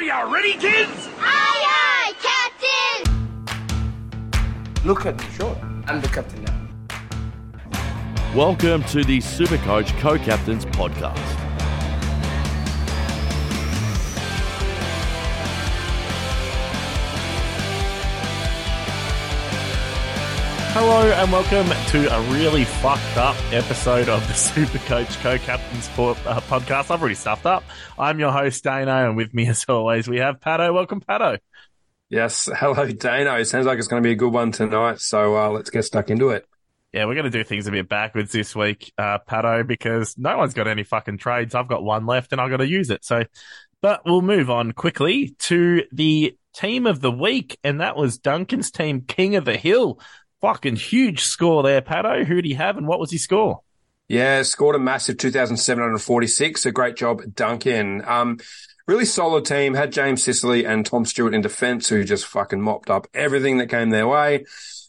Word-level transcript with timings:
Are 0.00 0.02
you 0.02 0.34
ready, 0.34 0.54
kids? 0.54 1.10
Aye, 1.18 2.14
aye, 2.16 3.04
Captain! 3.04 3.52
Look 4.82 5.04
at 5.04 5.20
me, 5.20 5.26
sure. 5.36 5.54
I'm 5.86 6.00
the 6.00 6.08
captain 6.08 6.42
now. 6.42 6.58
Welcome 8.34 8.82
to 8.84 9.04
the 9.04 9.18
Supercoach 9.18 9.90
Co-Captains 10.00 10.64
Podcast. 10.64 11.39
Hello 20.72 21.02
and 21.02 21.32
welcome 21.32 21.66
to 21.88 22.14
a 22.14 22.32
really 22.32 22.64
fucked 22.64 23.16
up 23.16 23.34
episode 23.52 24.08
of 24.08 24.24
the 24.28 24.32
Supercoach 24.34 25.20
Co-Captains 25.20 25.88
po- 25.88 26.10
uh, 26.10 26.40
podcast. 26.42 26.92
I've 26.92 27.00
already 27.00 27.16
stuffed 27.16 27.44
up. 27.44 27.64
I'm 27.98 28.20
your 28.20 28.30
host 28.30 28.62
Dano, 28.62 29.08
and 29.08 29.16
with 29.16 29.34
me 29.34 29.46
as 29.48 29.64
always 29.68 30.06
we 30.06 30.18
have 30.18 30.38
Pato. 30.38 30.72
Welcome, 30.72 31.00
Pato. 31.00 31.38
Yes, 32.08 32.48
hello 32.54 32.86
Dano. 32.86 33.42
Sounds 33.42 33.66
like 33.66 33.78
it's 33.78 33.88
going 33.88 34.00
to 34.00 34.06
be 34.06 34.12
a 34.12 34.16
good 34.16 34.32
one 34.32 34.52
tonight. 34.52 35.00
So 35.00 35.36
uh, 35.36 35.50
let's 35.50 35.70
get 35.70 35.82
stuck 35.82 36.08
into 36.08 36.30
it. 36.30 36.46
Yeah, 36.92 37.06
we're 37.06 37.14
going 37.14 37.24
to 37.24 37.30
do 37.30 37.42
things 37.42 37.66
a 37.66 37.72
bit 37.72 37.88
backwards 37.88 38.30
this 38.30 38.54
week, 38.54 38.92
uh, 38.96 39.18
Pato, 39.28 39.66
because 39.66 40.16
no 40.16 40.38
one's 40.38 40.54
got 40.54 40.68
any 40.68 40.84
fucking 40.84 41.18
trades. 41.18 41.56
I've 41.56 41.68
got 41.68 41.82
one 41.82 42.06
left 42.06 42.30
and 42.30 42.40
I've 42.40 42.50
got 42.50 42.58
to 42.58 42.68
use 42.68 42.90
it. 42.90 43.04
So, 43.04 43.24
but 43.82 44.02
we'll 44.04 44.22
move 44.22 44.50
on 44.50 44.70
quickly 44.70 45.34
to 45.40 45.82
the 45.90 46.36
team 46.54 46.86
of 46.86 47.00
the 47.00 47.12
week, 47.12 47.58
and 47.64 47.80
that 47.80 47.96
was 47.96 48.18
Duncan's 48.18 48.70
team, 48.70 49.02
King 49.02 49.36
of 49.36 49.44
the 49.44 49.56
Hill. 49.56 49.98
Fucking 50.40 50.76
huge 50.76 51.24
score 51.24 51.62
there, 51.62 51.82
Pato. 51.82 52.24
Who 52.24 52.36
did 52.36 52.46
he 52.46 52.54
have 52.54 52.76
and 52.76 52.86
what 52.86 52.98
was 52.98 53.10
his 53.10 53.22
score? 53.22 53.60
Yeah, 54.08 54.42
scored 54.42 54.74
a 54.74 54.78
massive 54.78 55.18
2,746. 55.18 56.66
A 56.66 56.72
great 56.72 56.96
job, 56.96 57.22
Duncan. 57.34 58.02
Um, 58.04 58.38
really 58.86 59.04
solid 59.04 59.44
team. 59.44 59.74
Had 59.74 59.92
James 59.92 60.22
Sicily 60.22 60.66
and 60.66 60.84
Tom 60.84 61.04
Stewart 61.04 61.34
in 61.34 61.42
defence 61.42 61.88
who 61.88 62.02
just 62.02 62.26
fucking 62.26 62.60
mopped 62.60 62.90
up 62.90 63.06
everything 63.14 63.58
that 63.58 63.68
came 63.68 63.90
their 63.90 64.08
way. 64.08 64.46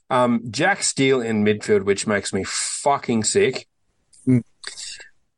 Um, 0.09 0.41
Jack 0.49 0.83
Steele 0.83 1.21
in 1.21 1.43
midfield, 1.43 1.83
which 1.83 2.07
makes 2.07 2.33
me 2.33 2.43
fucking 2.43 3.23
sick. 3.23 3.67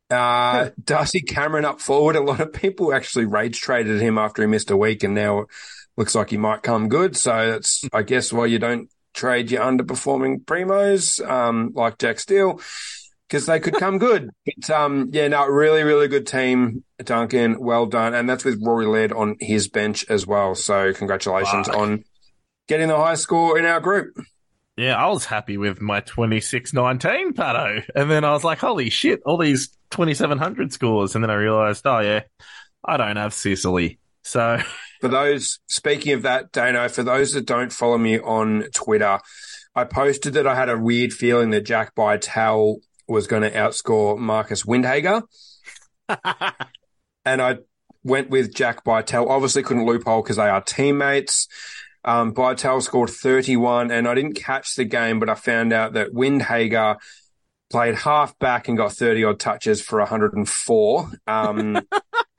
Uh, 0.09 0.70
Darcy 0.84 1.22
Cameron 1.22 1.66
up 1.66 1.82
forward. 1.82 2.16
A 2.16 2.22
lot 2.22 2.40
of 2.40 2.54
people 2.54 2.94
actually 2.94 3.26
rage 3.26 3.59
traded 3.59 4.00
him 4.00 4.18
after 4.18 4.44
he 4.44 4.48
missed 4.48 4.72
a 4.72 4.78
week 4.78 5.04
and 5.04 5.16
now 5.16 5.46
looks 5.98 6.16
like 6.16 6.30
he 6.30 6.38
might 6.38 6.64
come 6.64 6.88
good. 6.88 7.18
So 7.18 7.52
that's, 7.52 7.84
I 7.92 8.04
guess, 8.04 8.32
why 8.32 8.46
you 8.46 8.59
don't 8.59 8.90
trade 9.14 9.52
your 9.52 9.64
underperforming 9.64 10.44
primos, 10.45 11.25
um, 11.28 11.72
like 11.73 11.97
Jack 11.97 12.19
Steele, 12.19 12.59
because 13.28 13.45
they 13.45 13.59
could 13.59 13.75
come 13.75 13.97
good. 13.97 14.30
But, 14.45 14.69
um, 14.69 15.09
yeah, 15.11 15.28
no, 15.28 15.47
really, 15.47 15.83
really 15.83 16.08
good 16.08 16.28
team, 16.28 16.83
Duncan. 17.03 17.59
Well 17.59 17.86
done. 17.86 18.14
And 18.14 18.30
that's 18.30 18.44
with 18.44 18.61
Rory 18.64 18.86
Laird 18.86 19.11
on 19.11 19.38
his 19.39 19.67
bench 19.67 20.06
as 20.09 20.28
well. 20.28 20.56
So 20.56 20.94
congratulations 20.94 21.67
Fuck. 21.67 21.78
on 21.78 22.03
getting 22.67 22.88
the 22.88 22.97
highest 22.97 23.23
score 23.23 23.58
in 23.58 23.66
our 23.66 23.80
group. 23.80 24.17
Yeah, 24.75 24.95
I 24.95 25.08
was 25.09 25.25
happy 25.25 25.58
with 25.58 25.81
my 25.81 26.02
26-19, 26.02 27.34
Pato. 27.34 27.84
And 27.95 28.09
then 28.09 28.23
I 28.23 28.31
was 28.31 28.44
like, 28.44 28.58
holy 28.59 28.89
shit, 28.89 29.22
all 29.25 29.38
these 29.38 29.69
2700 29.91 30.73
scores. 30.73 31.16
And 31.16 31.23
then 31.23 31.30
I 31.30 31.36
realized, 31.36 31.86
oh 31.86 32.00
yeah, 32.00 32.22
I 32.84 32.97
don't 32.97 33.17
have 33.17 33.34
Sicily. 33.34 34.00
So 34.23 34.58
For 35.04 35.09
those, 35.09 35.59
speaking 35.68 36.14
of 36.14 36.22
that, 36.22 36.54
Dano, 36.54 36.88
for 36.88 37.04
those 37.04 37.34
that 37.34 37.46
don't 37.46 37.73
follow 37.73 37.98
me 37.98 38.22
on 38.22 38.64
Twitter, 38.73 39.20
I 39.76 39.84
posted 39.84 40.32
that 40.36 40.48
I 40.48 40.56
had 40.56 40.70
a 40.70 40.78
weird 40.78 41.12
feeling 41.12 41.50
that 41.50 41.66
Jack 41.66 41.94
Bytel 41.94 42.78
was 43.06 43.28
going 43.28 43.42
to 43.42 43.52
outscore 43.52 44.18
Marcus 44.18 44.64
Windhager. 44.64 45.24
and 47.26 47.42
I 47.42 47.58
went 48.06 48.30
with 48.30 48.56
Jack 48.56 48.86
Bytel. 48.86 49.30
Obviously 49.30 49.62
couldn't 49.62 49.86
loophole 49.86 50.24
because 50.24 50.38
they 50.38 50.48
are 50.48 50.62
teammates. 50.62 51.50
Um, 52.06 52.34
Bytel 52.34 52.81
scored 52.81 53.09
31 53.09 53.92
and 53.92 54.08
I 54.08 54.14
didn't 54.14 54.36
catch 54.36 54.76
the 54.76 54.86
game, 54.86 55.20
but 55.20 55.28
I 55.28 55.36
found 55.36 55.74
out 55.74 55.91
that 55.96 56.14
Windhager 56.14 56.96
played 57.70 57.96
half 57.96 58.40
back 58.40 58.70
and 58.70 58.78
got 58.78 58.94
30 58.94 59.25
odd 59.25 59.40
touches 59.41 59.81
for 59.81 60.00
104. 60.00 61.12
Um, 61.28 61.81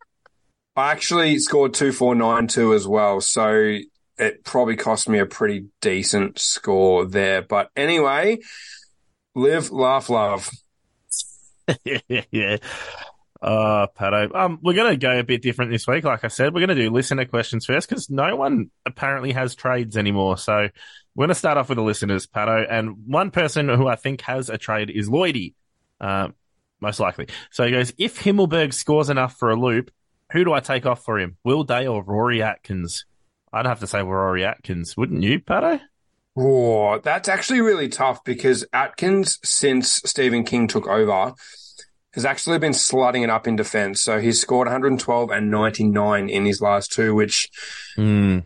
I 0.77 0.91
actually 0.91 1.39
scored 1.39 1.75
2492 1.75 2.75
as 2.75 2.87
well. 2.87 3.21
So 3.21 3.79
it 4.19 4.45
probably 4.45 4.77
cost 4.77 5.09
me 5.09 5.19
a 5.19 5.27
pretty 5.27 5.67
decent 5.81 6.39
score 6.39 7.07
there. 7.07 7.43
But 7.43 7.71
anyway, 7.77 8.39
live, 9.35 9.71
laugh, 9.71 10.09
love. 10.09 10.51
yeah. 11.85 12.57
Uh, 13.41 13.87
Pato. 13.99 14.35
Um, 14.35 14.59
we're 14.63 14.75
going 14.75 14.93
to 14.93 14.97
go 14.97 15.19
a 15.19 15.23
bit 15.23 15.43
different 15.43 15.71
this 15.71 15.87
week. 15.87 16.05
Like 16.05 16.25
I 16.25 16.29
said, 16.29 16.55
we're 16.55 16.67
going 16.67 16.77
to 16.77 16.83
do 16.83 16.91
listener 16.91 17.27
questions 17.27 17.67
first 17.67 17.89
because 17.89 18.09
no 18.09 18.37
one 18.37 18.71
apparently 18.87 19.33
has 19.33 19.55
trades 19.55 19.97
anymore. 19.97 20.39
So 20.39 20.69
we're 21.15 21.23
going 21.27 21.29
to 21.29 21.35
start 21.35 21.59
off 21.59 21.69
with 21.69 21.77
the 21.77 21.83
listeners, 21.83 22.27
Pato. 22.27 22.67
And 22.69 23.07
one 23.07 23.31
person 23.31 23.69
who 23.69 23.87
I 23.87 23.97
think 23.97 24.23
has 24.23 24.49
a 24.49 24.59
trade 24.59 24.91
is 24.91 25.09
Lloydie, 25.09 25.55
uh, 26.01 26.29
most 26.81 27.01
likely. 27.01 27.29
So 27.51 27.65
he 27.65 27.71
goes, 27.71 27.93
if 27.99 28.19
Himmelberg 28.19 28.73
scores 28.73 29.11
enough 29.11 29.37
for 29.37 29.51
a 29.51 29.57
loop, 29.57 29.91
who 30.35 30.45
do 30.45 30.53
I 30.53 30.61
take 30.61 30.85
off 30.85 31.05
for 31.05 31.19
him? 31.19 31.37
Will 31.45 31.63
Day 31.63 31.87
or 31.87 32.03
Rory 32.03 32.43
Atkins? 32.43 33.07
I'd 33.53 33.67
have 33.67 33.79
to 33.81 33.87
say 33.87 34.03
Rory 34.03 34.45
Atkins, 34.45 34.97
wouldn't 34.97 35.23
you, 35.23 35.39
Pato? 35.39 35.81
Oh, 36.37 36.99
that's 36.99 37.29
actually 37.29 37.61
really 37.61 37.89
tough 37.89 38.25
because 38.25 38.67
Atkins, 38.73 39.39
since 39.45 40.03
Stephen 40.05 40.43
King 40.43 40.67
took 40.67 40.89
over, 40.89 41.35
has 42.15 42.25
actually 42.25 42.59
been 42.59 42.73
slutting 42.73 43.23
it 43.23 43.31
up 43.31 43.47
in 43.47 43.55
defense. 43.55 44.03
So 44.03 44.19
he's 44.19 44.41
scored 44.41 44.67
112 44.67 45.31
and 45.31 45.53
99 45.53 46.29
in 46.29 46.45
his 46.45 46.61
last 46.61 46.93
two, 46.93 47.15
which 47.15 47.49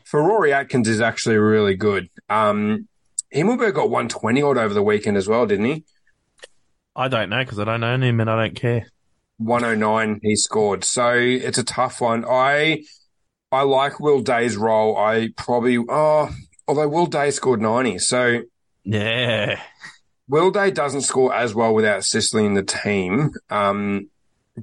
for 0.04 0.22
Rory 0.22 0.52
Atkins 0.52 0.88
is 0.88 1.00
actually 1.00 1.36
really 1.36 1.74
good. 1.74 2.10
Um, 2.28 2.86
Himmelberg 3.34 3.72
got 3.72 3.88
120 3.88 4.42
odd 4.42 4.58
over 4.58 4.74
the 4.74 4.82
weekend 4.82 5.16
as 5.16 5.26
well, 5.26 5.46
didn't 5.46 5.64
he? 5.64 5.84
I 6.94 7.08
don't 7.08 7.30
know 7.30 7.42
because 7.42 7.58
I 7.58 7.64
don't 7.64 7.82
own 7.82 8.02
him 8.02 8.20
and 8.20 8.28
I 8.28 8.36
don't 8.44 8.54
care. 8.54 8.86
109 9.38 10.20
he 10.22 10.36
scored. 10.36 10.84
So 10.84 11.12
it's 11.14 11.58
a 11.58 11.64
tough 11.64 12.00
one. 12.00 12.24
I 12.28 12.84
I 13.50 13.62
like 13.62 13.98
Will 14.00 14.20
Day's 14.20 14.56
role. 14.56 14.96
I 14.96 15.30
probably 15.36 15.78
oh 15.88 16.30
although 16.66 16.88
Will 16.88 17.06
Day 17.06 17.30
scored 17.30 17.60
90. 17.62 17.98
So 17.98 18.42
Yeah. 18.84 19.60
Will 20.28 20.50
Day 20.50 20.70
doesn't 20.70 21.02
score 21.02 21.32
as 21.34 21.54
well 21.54 21.74
without 21.74 22.04
Sicily 22.04 22.44
in 22.44 22.54
the 22.54 22.62
team. 22.62 23.30
Um 23.48 24.10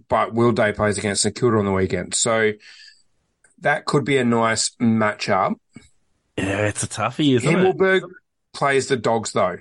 but 0.10 0.34
Will 0.34 0.52
Day 0.52 0.74
plays 0.74 0.98
against 0.98 1.22
St 1.24 1.36
Kilda 1.36 1.58
on 1.58 1.66
the 1.66 1.72
weekend. 1.72 2.14
So 2.14 2.52
that 3.60 3.86
could 3.86 4.04
be 4.04 4.18
a 4.18 4.26
nice 4.26 4.72
matchup. 4.82 5.56
Yeah, 6.38 6.68
it's 6.68 6.84
a 6.84 6.88
toughie, 6.88 7.38
isn't 7.38 7.50
it? 7.50 7.58
Himmelberg 7.58 8.02
plays 8.54 8.88
the 8.88 8.98
dogs 8.98 9.32
though 9.32 9.58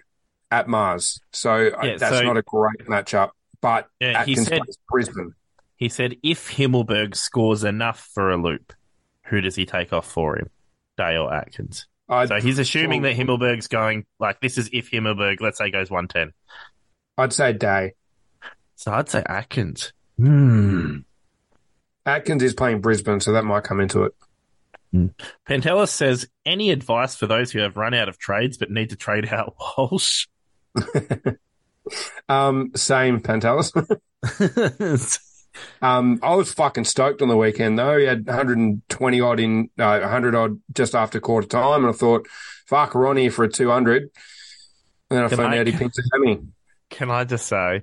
at 0.51 0.69
Mars. 0.69 1.21
So 1.33 1.71
Yeah, 1.83 1.97
that's 1.99 2.19
so- 2.19 2.25
not 2.25 2.37
a 2.37 2.43
great 2.43 2.87
matchup. 2.89 3.31
But 3.65 3.89
Yeah, 3.99 4.27
he 4.27 4.37
said- 4.37 4.61
plays 4.61 4.77
Brisbane. 4.91 5.35
He 5.77 5.89
said 5.89 6.17
if 6.23 6.51
Himmelberg 6.51 7.15
scores 7.17 7.65
enough 7.65 8.11
for 8.13 8.31
a 8.31 8.37
loop, 8.37 8.75
who 9.25 9.41
does 9.41 9.57
he 9.57 9.65
take 9.65 9.91
off 9.91 10.07
for 10.07 10.39
him? 10.39 10.51
Day 10.99 11.17
or 11.17 11.33
Atkins? 11.33 11.87
I'd, 12.07 12.29
So 12.29 12.41
he's 12.41 12.59
assuming 12.59 13.01
that 13.03 13.17
Himmelberg's 13.17 13.67
going 13.69 14.05
like 14.19 14.39
this 14.43 14.59
is 14.59 14.69
if 14.71 14.91
Himmelberg, 14.91 15.41
let's 15.41 15.57
say, 15.57 15.71
goes 15.71 15.91
one 15.91 16.09
ten. 16.09 16.35
I'd 17.17 17.33
say 17.33 17.55
Day. 17.55 17.95
So 18.77 18.93
I'd 18.93 19.09
say 19.09 19.23
Atkins. 19.25 19.95
Hmm. 20.19 20.99
Atkins 22.05 22.43
is 22.43 22.53
playing 22.53 22.83
Brisbane, 22.83 23.21
so 23.21 23.33
that 23.33 23.47
might 23.47 23.65
come 23.65 23.81
into 23.81 24.03
it. 24.05 24.15
Pantelis 25.49 25.89
says, 25.89 26.29
any 26.45 26.71
advice 26.71 27.17
for 27.17 27.27
those 27.27 27.51
who 27.51 27.61
have 27.61 27.79
run 27.79 27.95
out 27.95 28.11
of 28.11 28.19
trades 28.19 28.59
but 28.59 28.71
need 28.71 28.91
to 28.91 28.97
trade 28.97 29.33
out 29.33 29.57
Walsh? 29.79 30.27
Um, 32.29 32.73
same 32.75 33.21
Pantelis. 33.21 33.71
um, 35.83 36.21
I 36.23 36.35
was 36.35 36.53
fucking 36.53 36.85
stoked 36.85 37.23
on 37.23 37.29
the 37.29 37.37
weekend 37.37 37.79
though. 37.79 37.99
He 37.99 38.07
had 38.07 38.27
120 38.27 39.21
odd 39.21 39.41
in, 39.41 39.71
uh, 39.79 39.99
100 40.01 40.35
odd 40.35 40.61
just 40.73 40.95
after 40.95 41.21
quarter 41.21 41.47
time, 41.49 41.85
and 41.85 41.95
I 41.95 41.97
thought, 41.97 42.27
fuck, 42.67 42.95
we're 42.95 43.07
on 43.07 43.17
here 43.17 43.31
for 43.31 43.45
a 43.45 43.49
200. 43.49 44.03
And 44.03 44.11
then 45.11 45.25
I 45.25 45.29
Can 45.29 45.39
found 45.39 45.55
I- 45.55 45.59
out 45.59 45.67
he 45.67 45.73
picked 45.73 45.99
a 45.99 46.03
hammy. 46.13 46.41
Can 46.91 47.11
I 47.11 47.25
just 47.25 47.47
say, 47.47 47.83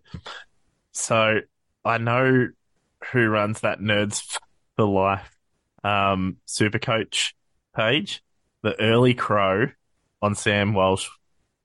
so 0.91 1.39
I 1.83 1.97
know 1.97 2.47
who 3.11 3.27
runs 3.27 3.61
that 3.61 3.79
Nerds 3.79 4.37
for 4.75 4.85
Life 4.85 5.35
um, 5.83 6.37
super 6.45 6.79
coach 6.79 7.35
page. 7.75 8.23
The 8.61 8.79
early 8.79 9.13
crow 9.15 9.67
on 10.21 10.35
Sam 10.35 10.73
Walsh 10.73 11.07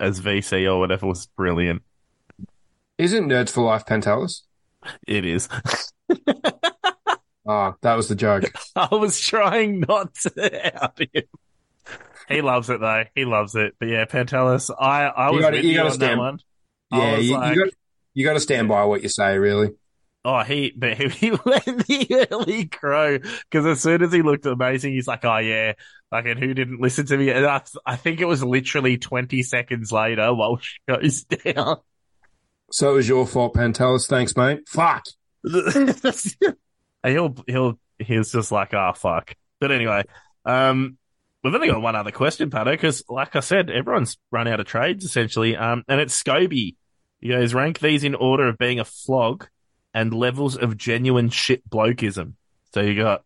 as 0.00 0.20
VC 0.20 0.66
or 0.66 0.78
whatever 0.80 1.06
was 1.06 1.26
brilliant. 1.26 1.82
Isn't 2.98 3.28
Nerds 3.28 3.50
for 3.50 3.62
Life 3.62 3.84
Pantelis? 3.86 4.42
It 5.06 5.24
is. 5.24 5.48
Ah, 7.48 7.76
that 7.82 7.94
was 7.94 8.08
the 8.08 8.16
joke. 8.16 8.42
I 8.74 8.88
was 8.92 9.20
trying 9.20 9.78
not 9.78 10.12
to 10.16 10.76
out 10.82 10.98
him. 10.98 11.22
He 12.28 12.42
loves 12.42 12.68
it 12.70 12.80
though. 12.80 13.04
He 13.14 13.24
loves 13.24 13.54
it. 13.54 13.74
But 13.78 13.86
yeah, 13.88 14.04
Pantelis, 14.04 14.68
I, 14.76 15.04
I 15.04 15.30
was 15.30 15.42
gotta- 15.42 15.58
with 15.58 15.64
you 15.64 15.70
you, 15.70 15.76
gotta 15.76 15.90
on 15.92 15.98
that 16.00 16.04
stand- 16.06 16.18
one. 16.18 16.38
Yeah, 16.90 17.16
you, 17.18 17.34
like, 17.34 17.54
you 17.54 17.64
got 17.64 17.72
you 18.14 18.24
got 18.24 18.32
to 18.32 18.40
stand 18.40 18.68
by 18.68 18.84
what 18.84 19.04
you 19.04 19.08
say, 19.08 19.38
really. 19.38 19.70
Oh, 20.24 20.42
he, 20.42 20.72
but 20.76 20.96
he, 20.98 21.08
he 21.08 21.30
went 21.30 21.64
the 21.86 22.26
early 22.32 22.64
crow 22.66 23.18
because 23.18 23.64
as 23.64 23.80
soon 23.80 24.02
as 24.02 24.12
he 24.12 24.22
looked 24.22 24.44
amazing, 24.46 24.94
he's 24.94 25.06
like, 25.06 25.24
oh 25.24 25.36
yeah, 25.38 25.74
like, 26.10 26.26
and 26.26 26.40
who 26.40 26.52
didn't 26.52 26.80
listen 26.80 27.06
to 27.06 27.16
me? 27.16 27.30
And 27.30 27.46
I, 27.46 27.62
I 27.86 27.94
think 27.94 28.20
it 28.20 28.24
was 28.24 28.42
literally 28.42 28.98
20 28.98 29.44
seconds 29.44 29.92
later, 29.92 30.34
while 30.34 30.56
she 30.56 30.78
goes 30.88 31.22
down. 31.22 31.76
So 32.70 32.90
it 32.90 32.94
was 32.94 33.08
your 33.08 33.26
fault, 33.26 33.54
Pantelis. 33.54 34.08
Thanks, 34.08 34.36
mate. 34.36 34.68
Fuck. 34.68 35.04
He'll, 37.04 37.36
he'll, 37.46 37.78
he 38.00 38.18
was 38.18 38.32
just 38.32 38.50
like, 38.50 38.74
oh 38.74 38.92
fuck. 38.96 39.34
But 39.60 39.70
anyway, 39.70 40.02
um, 40.44 40.98
we've 41.44 41.54
only 41.54 41.68
got 41.68 41.80
one 41.80 41.94
other 41.94 42.10
question, 42.10 42.50
Pato, 42.50 42.72
because 42.72 43.04
like 43.08 43.36
I 43.36 43.40
said, 43.40 43.70
everyone's 43.70 44.18
run 44.32 44.48
out 44.48 44.58
of 44.58 44.66
trades 44.66 45.04
essentially. 45.04 45.56
Um, 45.56 45.84
and 45.86 46.00
it's 46.00 46.20
Scobie. 46.20 46.74
He 47.20 47.28
goes, 47.28 47.54
rank 47.54 47.78
these 47.78 48.02
in 48.02 48.16
order 48.16 48.48
of 48.48 48.58
being 48.58 48.80
a 48.80 48.84
flog 48.84 49.46
and 49.94 50.12
levels 50.12 50.56
of 50.56 50.76
genuine 50.76 51.30
shit 51.30 51.68
blokeism. 51.70 52.32
So 52.74 52.80
you 52.80 52.96
got 52.96 53.24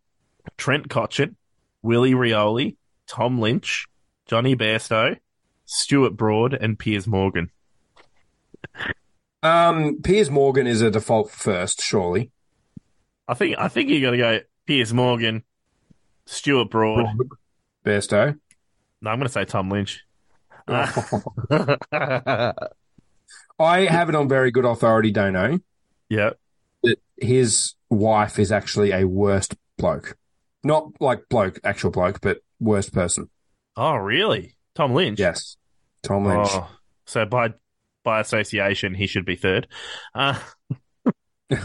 Trent 0.57 0.87
Cotchin, 0.87 1.35
Willie 1.81 2.13
Rioli, 2.13 2.77
Tom 3.07 3.39
Lynch, 3.39 3.87
Johnny 4.25 4.55
Bairstow, 4.55 5.17
Stuart 5.65 6.15
Broad, 6.15 6.53
and 6.53 6.79
Piers 6.79 7.07
Morgan. 7.07 7.49
Um, 9.43 10.01
Piers 10.03 10.29
Morgan 10.29 10.67
is 10.67 10.81
a 10.81 10.91
default 10.91 11.31
first, 11.31 11.81
surely. 11.81 12.31
I 13.27 13.33
think 13.33 13.55
I 13.57 13.67
think 13.67 13.89
you 13.89 14.01
got 14.01 14.11
to 14.11 14.17
go 14.17 14.39
Piers 14.67 14.93
Morgan, 14.93 15.43
Stuart 16.25 16.69
Broad. 16.69 17.17
Bairstow. 17.85 18.37
No, 19.01 19.09
I'm 19.09 19.17
going 19.17 19.27
to 19.27 19.33
say 19.33 19.45
Tom 19.45 19.69
Lynch. 19.69 20.03
I 20.67 22.53
have 23.59 24.09
it 24.09 24.15
on 24.15 24.29
very 24.29 24.51
good 24.51 24.65
authority, 24.65 25.11
Dano, 25.11 25.59
yeah. 26.09 26.31
that 26.83 26.99
his 27.17 27.73
wife 27.89 28.37
is 28.37 28.51
actually 28.51 28.91
a 28.91 29.05
worst 29.05 29.55
bloke. 29.77 30.17
Not 30.63 30.91
like 30.99 31.27
bloke, 31.29 31.59
actual 31.63 31.89
bloke, 31.89 32.21
but 32.21 32.41
worst 32.59 32.93
person. 32.93 33.29
Oh, 33.75 33.95
really? 33.95 34.55
Tom 34.75 34.93
Lynch? 34.93 35.19
Yes. 35.19 35.57
Tom 36.03 36.25
Lynch. 36.25 36.49
Oh, 36.51 36.69
so 37.05 37.25
by 37.25 37.53
by 38.03 38.19
association, 38.19 38.93
he 38.93 39.07
should 39.07 39.25
be 39.25 39.35
third. 39.35 39.67
Uh, 40.13 40.39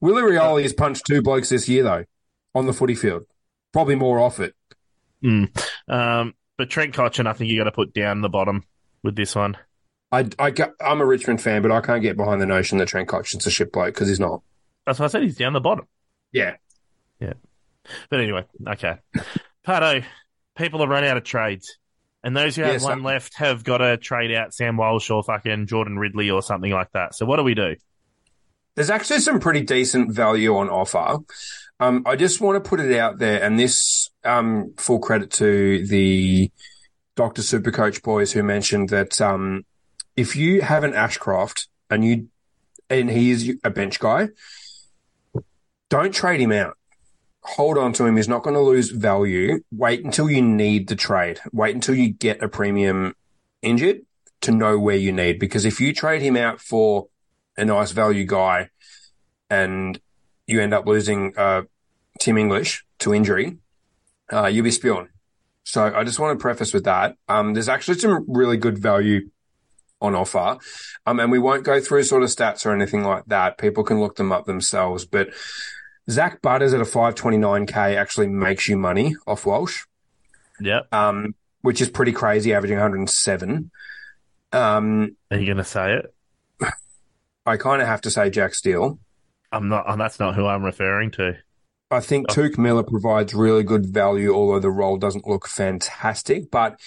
Willie 0.00 0.22
Rioli 0.22 0.62
has 0.62 0.72
punched 0.72 1.06
two 1.06 1.22
blokes 1.22 1.48
this 1.48 1.68
year, 1.68 1.82
though, 1.82 2.04
on 2.54 2.66
the 2.66 2.72
footy 2.72 2.94
field. 2.94 3.24
Probably 3.72 3.94
more 3.94 4.20
off 4.20 4.40
it. 4.40 4.54
um, 5.88 6.34
but 6.56 6.70
Trent 6.70 6.94
Cotchin, 6.94 7.26
I 7.26 7.32
think 7.32 7.50
you 7.50 7.58
got 7.58 7.64
to 7.64 7.72
put 7.72 7.92
down 7.92 8.20
the 8.20 8.28
bottom 8.28 8.64
with 9.02 9.16
this 9.16 9.34
one. 9.34 9.56
I, 10.12 10.28
I, 10.38 10.52
am 10.80 11.00
a 11.00 11.06
Richmond 11.06 11.42
fan, 11.42 11.62
but 11.62 11.72
I 11.72 11.80
can't 11.80 12.02
get 12.02 12.16
behind 12.16 12.40
the 12.40 12.46
notion 12.46 12.78
that 12.78 12.88
Trent 12.88 13.08
Cotchin's 13.08 13.46
a 13.46 13.50
shit 13.50 13.72
bloke 13.72 13.94
because 13.94 14.08
he's 14.08 14.20
not. 14.20 14.42
That's 14.86 14.98
why 14.98 15.06
I 15.06 15.08
said 15.08 15.22
he's 15.22 15.36
down 15.36 15.52
the 15.52 15.60
bottom. 15.60 15.86
Yeah. 16.32 16.56
Yeah. 17.20 17.34
But 18.08 18.20
anyway, 18.20 18.44
okay. 18.68 18.98
Pato, 19.66 20.04
people 20.56 20.80
have 20.80 20.88
run 20.88 21.04
out 21.04 21.16
of 21.16 21.24
trades. 21.24 21.78
And 22.26 22.36
those 22.36 22.56
who 22.56 22.62
have 22.62 22.72
Yes, 22.72 22.82
one 22.82 22.92
um, 22.94 23.04
left 23.04 23.34
have 23.34 23.62
got 23.62 23.78
to 23.78 23.96
trade 23.96 24.34
out 24.34 24.52
Sam 24.52 24.76
Walsh 24.76 25.10
or 25.10 25.22
fucking 25.22 25.68
Jordan 25.68 25.96
Ridley 25.96 26.28
or 26.28 26.42
something 26.42 26.72
like 26.72 26.90
that. 26.90 27.14
So 27.14 27.24
what 27.24 27.36
do 27.36 27.44
we 27.44 27.54
do? 27.54 27.76
There's 28.74 28.90
actually 28.90 29.20
some 29.20 29.38
pretty 29.38 29.60
decent 29.60 30.10
value 30.10 30.56
on 30.56 30.68
offer. 30.68 31.18
Um, 31.78 32.02
I 32.04 32.16
just 32.16 32.40
want 32.40 32.62
to 32.62 32.68
put 32.68 32.80
it 32.80 32.98
out 32.98 33.18
there, 33.18 33.40
and 33.40 33.56
this 33.56 34.10
um, 34.24 34.74
full 34.76 34.98
credit 34.98 35.30
to 35.34 35.86
the 35.86 36.50
Doctor 37.14 37.42
Supercoach 37.42 38.02
boys 38.02 38.32
who 38.32 38.42
mentioned 38.42 38.88
that 38.88 39.20
um, 39.20 39.64
if 40.16 40.34
you 40.34 40.62
have 40.62 40.82
an 40.82 40.94
Ashcroft 40.94 41.68
and 41.90 42.04
you 42.04 42.28
and 42.90 43.08
he 43.08 43.30
is 43.30 43.54
a 43.62 43.70
bench 43.70 44.00
guy, 44.00 44.30
don't 45.90 46.12
trade 46.12 46.40
him 46.40 46.50
out. 46.50 46.76
Hold 47.50 47.78
on 47.78 47.92
to 47.94 48.04
him. 48.04 48.16
He's 48.16 48.28
not 48.28 48.42
going 48.42 48.54
to 48.54 48.60
lose 48.60 48.90
value. 48.90 49.60
Wait 49.70 50.04
until 50.04 50.28
you 50.28 50.42
need 50.42 50.88
the 50.88 50.96
trade. 50.96 51.40
Wait 51.52 51.74
until 51.74 51.94
you 51.94 52.10
get 52.10 52.42
a 52.42 52.48
premium 52.48 53.14
injured 53.62 54.00
to 54.40 54.50
know 54.50 54.78
where 54.78 54.96
you 54.96 55.12
need. 55.12 55.38
Because 55.38 55.64
if 55.64 55.80
you 55.80 55.92
trade 55.92 56.22
him 56.22 56.36
out 56.36 56.60
for 56.60 57.06
a 57.56 57.64
nice 57.64 57.92
value 57.92 58.24
guy 58.24 58.70
and 59.48 60.00
you 60.46 60.60
end 60.60 60.74
up 60.74 60.86
losing 60.86 61.34
uh, 61.36 61.62
Tim 62.18 62.36
English 62.36 62.84
to 62.98 63.14
injury, 63.14 63.58
uh, 64.32 64.46
you'll 64.46 64.64
be 64.64 64.70
spewing. 64.72 65.08
So 65.62 65.92
I 65.94 66.04
just 66.04 66.18
want 66.18 66.38
to 66.38 66.42
preface 66.42 66.74
with 66.74 66.84
that. 66.84 67.16
Um, 67.28 67.54
there's 67.54 67.68
actually 67.68 67.98
some 67.98 68.24
really 68.28 68.56
good 68.56 68.78
value 68.78 69.30
on 70.00 70.14
offer. 70.14 70.58
Um, 71.06 71.20
and 71.20 71.30
we 71.30 71.38
won't 71.38 71.64
go 71.64 71.80
through 71.80 72.02
sort 72.04 72.22
of 72.22 72.28
stats 72.28 72.66
or 72.66 72.72
anything 72.72 73.04
like 73.04 73.24
that. 73.26 73.58
People 73.58 73.84
can 73.84 74.00
look 74.00 74.16
them 74.16 74.32
up 74.32 74.46
themselves. 74.46 75.04
But 75.04 75.30
Zak 76.10 76.40
Butters 76.42 76.72
at 76.74 76.80
a 76.80 76.84
529k 76.84 77.96
actually 77.96 78.28
makes 78.28 78.68
you 78.68 78.76
money 78.76 79.16
off 79.26 79.44
Walsh, 79.46 79.84
Yep. 80.60 80.92
um, 80.92 81.34
which 81.62 81.80
is 81.80 81.88
pretty 81.88 82.12
crazy, 82.12 82.54
averaging 82.54 82.76
107. 82.76 83.70
Um, 84.52 85.16
Are 85.30 85.36
you 85.36 85.46
going 85.46 85.56
to 85.58 85.64
say 85.64 85.94
it? 85.94 86.14
I 87.44 87.56
kind 87.56 87.80
of 87.82 87.88
have 87.88 88.00
to 88.02 88.10
say 88.10 88.30
Jack 88.30 88.54
Steele. 88.54 88.98
I'm 89.52 89.68
not, 89.68 89.84
oh, 89.86 89.96
that's 89.96 90.18
not 90.18 90.34
who 90.34 90.46
I'm 90.46 90.64
referring 90.64 91.10
to. 91.12 91.36
I 91.90 92.00
think 92.00 92.28
Touk 92.28 92.58
Miller 92.58 92.82
provides 92.82 93.32
really 93.34 93.62
good 93.62 93.86
value, 93.86 94.34
although 94.34 94.58
the 94.58 94.70
role 94.70 94.96
doesn't 94.96 95.26
look 95.26 95.46
fantastic. 95.46 96.50
But 96.50 96.80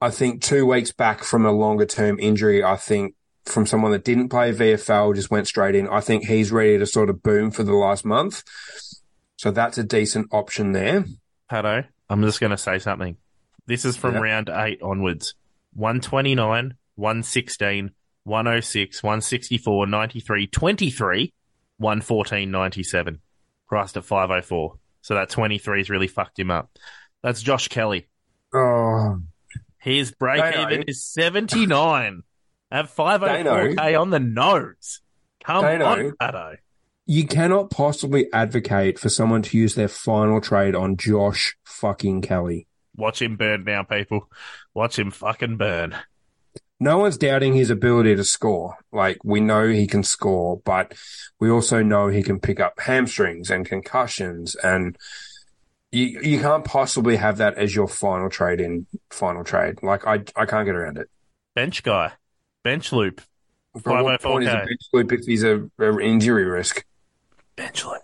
I 0.00 0.10
think 0.10 0.42
two 0.42 0.66
weeks 0.66 0.90
back 0.90 1.22
from 1.22 1.46
a 1.46 1.52
longer 1.52 1.86
term 1.86 2.18
injury, 2.18 2.64
I 2.64 2.74
think 2.76 3.14
from 3.50 3.66
someone 3.66 3.92
that 3.92 4.04
didn't 4.04 4.28
play 4.28 4.52
VFL, 4.52 5.14
just 5.14 5.30
went 5.30 5.46
straight 5.46 5.74
in. 5.74 5.88
I 5.88 6.00
think 6.00 6.24
he's 6.24 6.52
ready 6.52 6.78
to 6.78 6.86
sort 6.86 7.10
of 7.10 7.22
boom 7.22 7.50
for 7.50 7.62
the 7.62 7.74
last 7.74 8.04
month. 8.04 8.42
So 9.36 9.50
that's 9.50 9.78
a 9.78 9.84
decent 9.84 10.28
option 10.32 10.72
there. 10.72 11.04
Pato, 11.50 11.84
I'm 12.08 12.22
just 12.22 12.40
going 12.40 12.50
to 12.50 12.58
say 12.58 12.78
something. 12.78 13.16
This 13.66 13.84
is 13.84 13.96
from 13.96 14.14
Yeah. 14.14 14.20
round 14.20 14.50
eight 14.52 14.80
onwards 14.82 15.34
129, 15.74 16.74
116, 16.96 17.90
106, 18.24 19.02
164, 19.02 19.86
93, 19.86 20.46
23, 20.46 21.32
114, 21.78 22.50
97. 22.50 23.20
Priced 23.68 23.96
at 23.96 24.04
504. 24.04 24.74
So 25.02 25.14
that 25.14 25.30
23's 25.30 25.88
really 25.88 26.08
fucked 26.08 26.38
him 26.38 26.50
up. 26.50 26.70
That's 27.22 27.42
Josh 27.42 27.68
Kelly. 27.68 28.08
Oh, 28.52 29.20
His 29.78 30.10
break 30.10 30.42
even 30.56 30.82
is 30.88 31.04
79 31.04 32.22
at 32.70 32.86
504k 32.94 34.00
on 34.00 34.10
the 34.10 34.20
nose. 34.20 35.00
Come 35.44 35.62
Dano. 35.64 35.84
on, 35.86 36.10
Pato. 36.20 36.56
you 37.06 37.26
cannot 37.26 37.70
possibly 37.70 38.30
advocate 38.32 38.98
for 38.98 39.08
someone 39.08 39.42
to 39.42 39.56
use 39.58 39.74
their 39.74 39.88
final 39.88 40.40
trade 40.40 40.74
on 40.74 40.96
Josh 40.96 41.56
fucking 41.64 42.22
Kelly. 42.22 42.66
Watch 42.96 43.22
him 43.22 43.36
burn 43.36 43.64
now, 43.64 43.82
people. 43.82 44.28
Watch 44.74 44.98
him 44.98 45.10
fucking 45.10 45.56
burn. 45.56 45.96
no 46.78 46.98
one's 46.98 47.16
doubting 47.18 47.54
his 47.54 47.70
ability 47.70 48.16
to 48.16 48.24
score. 48.24 48.76
Like 48.92 49.18
we 49.24 49.40
know 49.40 49.68
he 49.68 49.86
can 49.86 50.02
score, 50.02 50.60
but 50.64 50.94
we 51.38 51.50
also 51.50 51.82
know 51.82 52.08
he 52.08 52.22
can 52.22 52.38
pick 52.40 52.60
up 52.60 52.78
hamstrings 52.80 53.50
and 53.50 53.64
concussions 53.66 54.54
and 54.56 54.96
you 55.92 56.20
you 56.22 56.40
can't 56.40 56.64
possibly 56.64 57.16
have 57.16 57.38
that 57.38 57.54
as 57.58 57.74
your 57.74 57.88
final 57.88 58.28
trade 58.30 58.60
in 58.60 58.86
final 59.10 59.42
trade. 59.44 59.82
Like 59.82 60.06
I 60.06 60.22
I 60.36 60.44
can't 60.46 60.66
get 60.66 60.76
around 60.76 60.98
it. 60.98 61.08
Bench 61.54 61.82
guy. 61.82 62.12
Bench 62.62 62.92
loop. 62.92 63.20
From 63.82 64.04
what 64.04 64.20
point 64.20 64.44
is 64.44 64.50
a 64.50 64.56
bench 64.56 64.82
loop 64.92 65.12
if 65.12 65.24
he's 65.24 65.44
a, 65.44 65.68
a 65.78 65.98
injury 66.00 66.44
risk? 66.44 66.84
Bench 67.56 67.84
loop. 67.84 68.02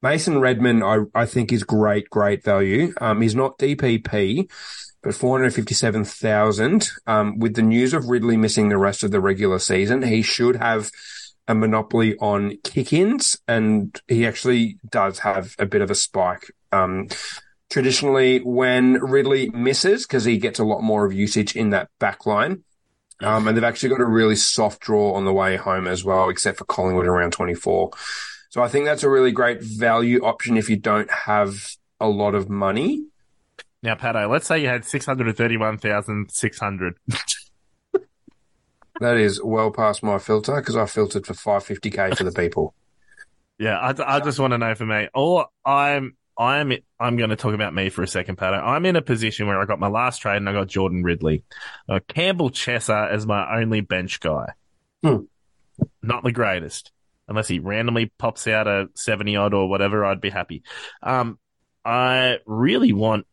Mason 0.00 0.38
Redman, 0.38 0.82
I, 0.82 1.04
I 1.14 1.26
think 1.26 1.52
is 1.52 1.64
great, 1.64 2.08
great 2.08 2.44
value. 2.44 2.92
Um, 3.00 3.20
he's 3.20 3.34
not 3.34 3.58
DPP, 3.58 4.48
but 5.02 5.14
457,000. 5.14 6.90
Um, 7.06 7.38
with 7.38 7.54
the 7.54 7.62
news 7.62 7.92
of 7.94 8.08
Ridley 8.08 8.36
missing 8.36 8.68
the 8.68 8.78
rest 8.78 9.02
of 9.02 9.10
the 9.10 9.20
regular 9.20 9.58
season, 9.58 10.02
he 10.02 10.22
should 10.22 10.56
have 10.56 10.90
a 11.48 11.54
monopoly 11.54 12.16
on 12.18 12.58
kick-ins 12.62 13.38
and 13.48 14.00
he 14.06 14.26
actually 14.26 14.78
does 14.88 15.20
have 15.20 15.56
a 15.58 15.66
bit 15.66 15.80
of 15.80 15.90
a 15.90 15.94
spike. 15.94 16.52
Um, 16.70 17.08
traditionally 17.70 18.38
when 18.40 18.94
Ridley 18.94 19.50
misses, 19.50 20.06
because 20.06 20.24
he 20.24 20.38
gets 20.38 20.58
a 20.58 20.64
lot 20.64 20.82
more 20.82 21.04
of 21.04 21.12
usage 21.12 21.56
in 21.56 21.70
that 21.70 21.88
back 21.98 22.26
line, 22.26 22.62
um, 23.22 23.48
and 23.48 23.56
they've 23.56 23.64
actually 23.64 23.88
got 23.88 24.00
a 24.00 24.06
really 24.06 24.36
soft 24.36 24.80
draw 24.80 25.14
on 25.14 25.24
the 25.24 25.32
way 25.32 25.56
home 25.56 25.86
as 25.86 26.04
well, 26.04 26.28
except 26.28 26.58
for 26.58 26.64
Collingwood 26.64 27.06
around 27.06 27.32
24. 27.32 27.90
So 28.50 28.62
I 28.62 28.68
think 28.68 28.84
that's 28.84 29.02
a 29.02 29.10
really 29.10 29.32
great 29.32 29.62
value 29.62 30.24
option 30.24 30.56
if 30.56 30.70
you 30.70 30.76
don't 30.76 31.10
have 31.10 31.76
a 32.00 32.08
lot 32.08 32.34
of 32.34 32.48
money. 32.48 33.04
Now, 33.82 33.94
Pato, 33.94 34.30
let's 34.30 34.46
say 34.46 34.60
you 34.60 34.68
had 34.68 34.84
631,600. 34.84 36.94
That 39.00 39.16
is 39.16 39.42
well 39.42 39.70
past 39.70 40.02
my 40.02 40.18
filter 40.18 40.56
because 40.56 40.76
I 40.76 40.86
filtered 40.86 41.26
for 41.26 41.34
550k 41.34 42.16
for 42.16 42.24
the 42.24 42.32
people. 42.32 42.74
yeah, 43.58 43.78
I, 43.78 44.16
I 44.16 44.20
just 44.20 44.40
want 44.40 44.52
to 44.52 44.58
know 44.58 44.74
for 44.74 44.86
me. 44.86 45.08
Or 45.14 45.46
I'm, 45.64 46.16
I'm, 46.38 46.72
I'm 47.00 47.16
going 47.16 47.30
to 47.30 47.36
talk 47.36 47.52
about 47.54 47.74
me 47.74 47.88
for 47.90 48.02
a 48.02 48.06
second, 48.08 48.38
Pato. 48.38 48.62
I'm 48.62 48.86
in 48.86 48.94
a 48.94 49.02
position 49.02 49.48
where 49.48 49.60
I 49.60 49.64
got 49.64 49.80
my 49.80 49.88
last 49.88 50.18
trade 50.22 50.36
and 50.36 50.48
I 50.48 50.52
got 50.52 50.68
Jordan 50.68 51.02
Ridley. 51.02 51.42
Uh, 51.88 51.98
Campbell 52.06 52.50
Chesser 52.50 53.10
as 53.10 53.26
my 53.26 53.60
only 53.60 53.80
bench 53.80 54.20
guy. 54.20 54.52
Hmm. 55.02 55.22
Not 56.02 56.22
the 56.22 56.32
greatest. 56.32 56.92
unless 57.28 57.48
he 57.48 57.58
randomly 57.58 58.10
pops 58.18 58.46
out 58.46 58.66
a 58.66 58.88
70 58.94 59.36
odd 59.36 59.54
or 59.54 59.68
whatever, 59.68 60.04
I'd 60.04 60.20
be 60.20 60.30
happy. 60.30 60.62
Um, 61.02 61.38
I 61.84 62.38
really 62.46 62.92
want 62.92 63.26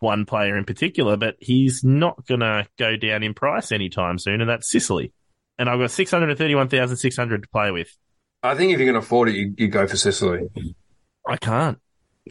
one 0.00 0.24
player 0.24 0.56
in 0.56 0.64
particular, 0.64 1.16
but 1.16 1.36
he's 1.38 1.84
not 1.84 2.26
going 2.26 2.40
to 2.40 2.66
go 2.78 2.96
down 2.96 3.22
in 3.22 3.34
price 3.34 3.70
anytime 3.70 4.18
soon, 4.18 4.40
and 4.40 4.50
that's 4.50 4.70
Sicily. 4.70 5.12
And 5.58 5.68
I've 5.68 5.78
got 5.78 5.90
631,600 5.90 7.42
to 7.42 7.48
play 7.48 7.70
with. 7.70 7.96
I 8.42 8.56
think 8.56 8.72
if 8.72 8.80
you 8.80 8.86
can 8.86 8.96
afford 8.96 9.28
it, 9.28 9.36
you, 9.36 9.54
you 9.56 9.68
go 9.68 9.86
for 9.86 9.96
Sicily. 9.96 10.48
I 11.28 11.36
can't. 11.36 11.78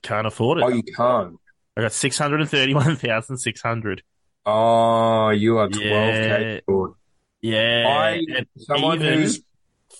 Can't 0.04 0.28
afford 0.28 0.60
it. 0.60 0.64
Oh, 0.64 0.70
you 0.70 0.84
can't. 0.84 1.38
I 1.78 1.82
got 1.82 1.92
631,600. 1.94 4.04
Oh, 4.46 5.30
you 5.30 5.58
are 5.58 5.68
12k 5.70 6.54
Yeah. 6.56 6.60
short. 6.68 6.94
Yeah. 7.42 7.86
I- 7.88 8.22
and 8.36 8.46
someone 8.58 9.00
who's- 9.02 9.42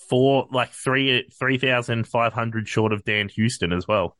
four, 0.08 0.46
like 0.50 0.70
three, 0.72 1.26
3,500 1.38 2.68
short 2.68 2.92
of 2.92 3.04
Dan 3.04 3.28
Houston 3.30 3.72
as 3.72 3.86
well. 3.88 4.16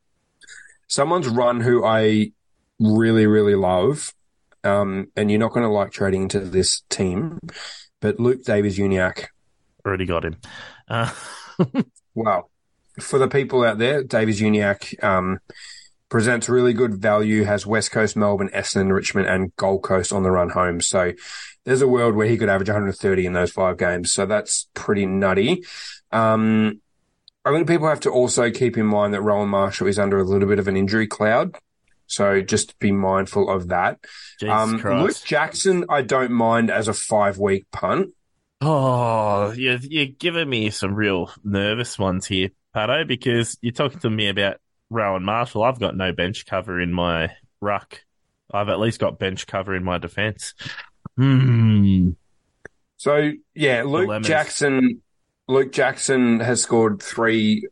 Someone's 0.86 1.28
run 1.28 1.60
who 1.60 1.84
I 1.84 2.32
really, 2.78 3.26
really 3.26 3.54
love, 3.54 4.12
um, 4.64 5.08
and 5.16 5.30
you're 5.30 5.40
not 5.40 5.52
going 5.52 5.64
to 5.64 5.68
like 5.72 5.90
trading 5.90 6.22
into 6.22 6.40
this 6.40 6.82
team, 6.90 7.38
but 8.00 8.18
Luke 8.20 8.42
Davies-Uniacke. 8.44 9.26
Already 9.86 10.06
got 10.06 10.24
him. 10.24 10.36
Uh, 10.88 11.12
Wow. 12.14 12.48
For 13.02 13.18
the 13.18 13.28
people 13.28 13.64
out 13.64 13.78
there, 13.78 14.02
Davies-Uniacke 14.02 15.02
um, 15.02 15.40
presents 16.08 16.48
really 16.48 16.72
good 16.72 16.94
value, 16.94 17.44
has 17.44 17.66
West 17.66 17.90
Coast, 17.90 18.16
Melbourne, 18.16 18.50
Essendon, 18.54 18.94
Richmond, 18.94 19.28
and 19.28 19.54
Gold 19.56 19.82
Coast 19.82 20.12
on 20.12 20.22
the 20.22 20.30
run 20.30 20.50
home. 20.50 20.80
So 20.80 21.12
there's 21.64 21.82
a 21.82 21.88
world 21.88 22.14
where 22.14 22.26
he 22.26 22.36
could 22.36 22.48
average 22.48 22.68
130 22.68 23.26
in 23.26 23.32
those 23.32 23.50
five 23.52 23.78
games. 23.78 24.12
So 24.12 24.26
that's 24.26 24.68
pretty 24.74 25.06
nutty. 25.06 25.64
Um, 26.10 26.80
I 27.44 27.52
think 27.52 27.66
people 27.66 27.88
have 27.88 28.00
to 28.00 28.10
also 28.10 28.50
keep 28.50 28.76
in 28.78 28.86
mind 28.86 29.14
that 29.14 29.22
Rowan 29.22 29.48
Marshall 29.48 29.88
is 29.88 29.98
under 29.98 30.18
a 30.18 30.24
little 30.24 30.48
bit 30.48 30.58
of 30.58 30.68
an 30.68 30.76
injury 30.76 31.06
cloud. 31.06 31.56
So 32.06 32.42
just 32.42 32.78
be 32.78 32.92
mindful 32.92 33.48
of 33.48 33.68
that. 33.68 33.98
Um, 34.52 34.76
Luke 35.06 35.24
Jackson, 35.24 35.86
I 35.88 36.02
don't 36.02 36.30
mind 36.32 36.70
as 36.70 36.88
a 36.88 36.92
five 36.92 37.38
week 37.38 37.70
punt. 37.72 38.10
Oh, 38.60 39.50
you're, 39.52 39.78
you're 39.78 40.06
giving 40.06 40.48
me 40.48 40.70
some 40.70 40.94
real 40.94 41.32
nervous 41.42 41.98
ones 41.98 42.26
here, 42.26 42.50
Pato, 42.74 43.06
because 43.06 43.58
you're 43.60 43.72
talking 43.72 44.00
to 44.00 44.10
me 44.10 44.28
about 44.28 44.56
Rowan 44.90 45.24
Marshall. 45.24 45.62
I've 45.62 45.80
got 45.80 45.96
no 45.96 46.12
bench 46.12 46.46
cover 46.46 46.80
in 46.80 46.92
my 46.92 47.30
ruck. 47.60 48.00
I've 48.52 48.68
at 48.68 48.80
least 48.80 49.00
got 49.00 49.18
bench 49.18 49.46
cover 49.46 49.74
in 49.74 49.84
my 49.84 49.98
defense. 49.98 50.54
Hmm. 51.16 52.10
So 52.96 53.32
yeah, 53.54 53.82
Luke 53.84 54.02
Dilemmas. 54.02 54.28
Jackson. 54.28 55.02
Luke 55.48 55.72
Jackson 55.72 56.40
has 56.40 56.62
scored 56.62 57.02
three 57.02 57.66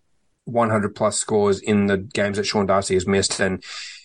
100 0.45 0.95
plus 0.95 1.19
scores 1.19 1.61
in 1.61 1.87
the 1.87 1.99
games 1.99 2.37
that 2.37 2.45
Sean 2.45 2.67
Darcy 2.67 2.95
has 2.95 3.07
missed, 3.07 3.39
and 3.41 3.63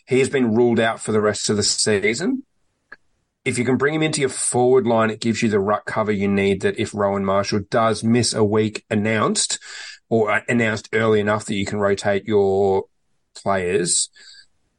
he 0.08 0.20
has 0.20 0.30
been 0.30 0.54
ruled 0.54 0.80
out 0.80 1.00
for 1.00 1.12
the 1.12 1.22
rest 1.22 1.50
of 1.50 1.58
the 1.58 1.64
season. 1.64 2.44
If 3.44 3.58
you 3.58 3.66
can 3.66 3.78
bring 3.78 3.94
him 3.94 4.04
into 4.04 4.22
your 4.22 4.30
forward 4.30 4.88
line, 4.88 5.10
it 5.10 5.22
gives 5.22 5.42
you 5.42 5.50
the 5.50 5.60
ruck 5.60 5.86
cover 5.86 6.12
you 6.12 6.28
need. 6.28 6.62
That 6.62 6.80
if 6.80 6.94
Rowan 6.94 7.26
Marshall 7.26 7.62
does 7.70 8.04
miss 8.04 8.34
a 8.34 8.44
week 8.44 8.86
announced 8.90 9.60
or 10.10 10.32
uh, 10.32 10.42
announced 10.48 10.90
early 10.94 11.20
enough 11.20 11.46
that 11.46 11.56
you 11.56 11.66
can 11.66 11.80
rotate 11.80 12.26
your 12.26 12.86
players, 13.36 14.10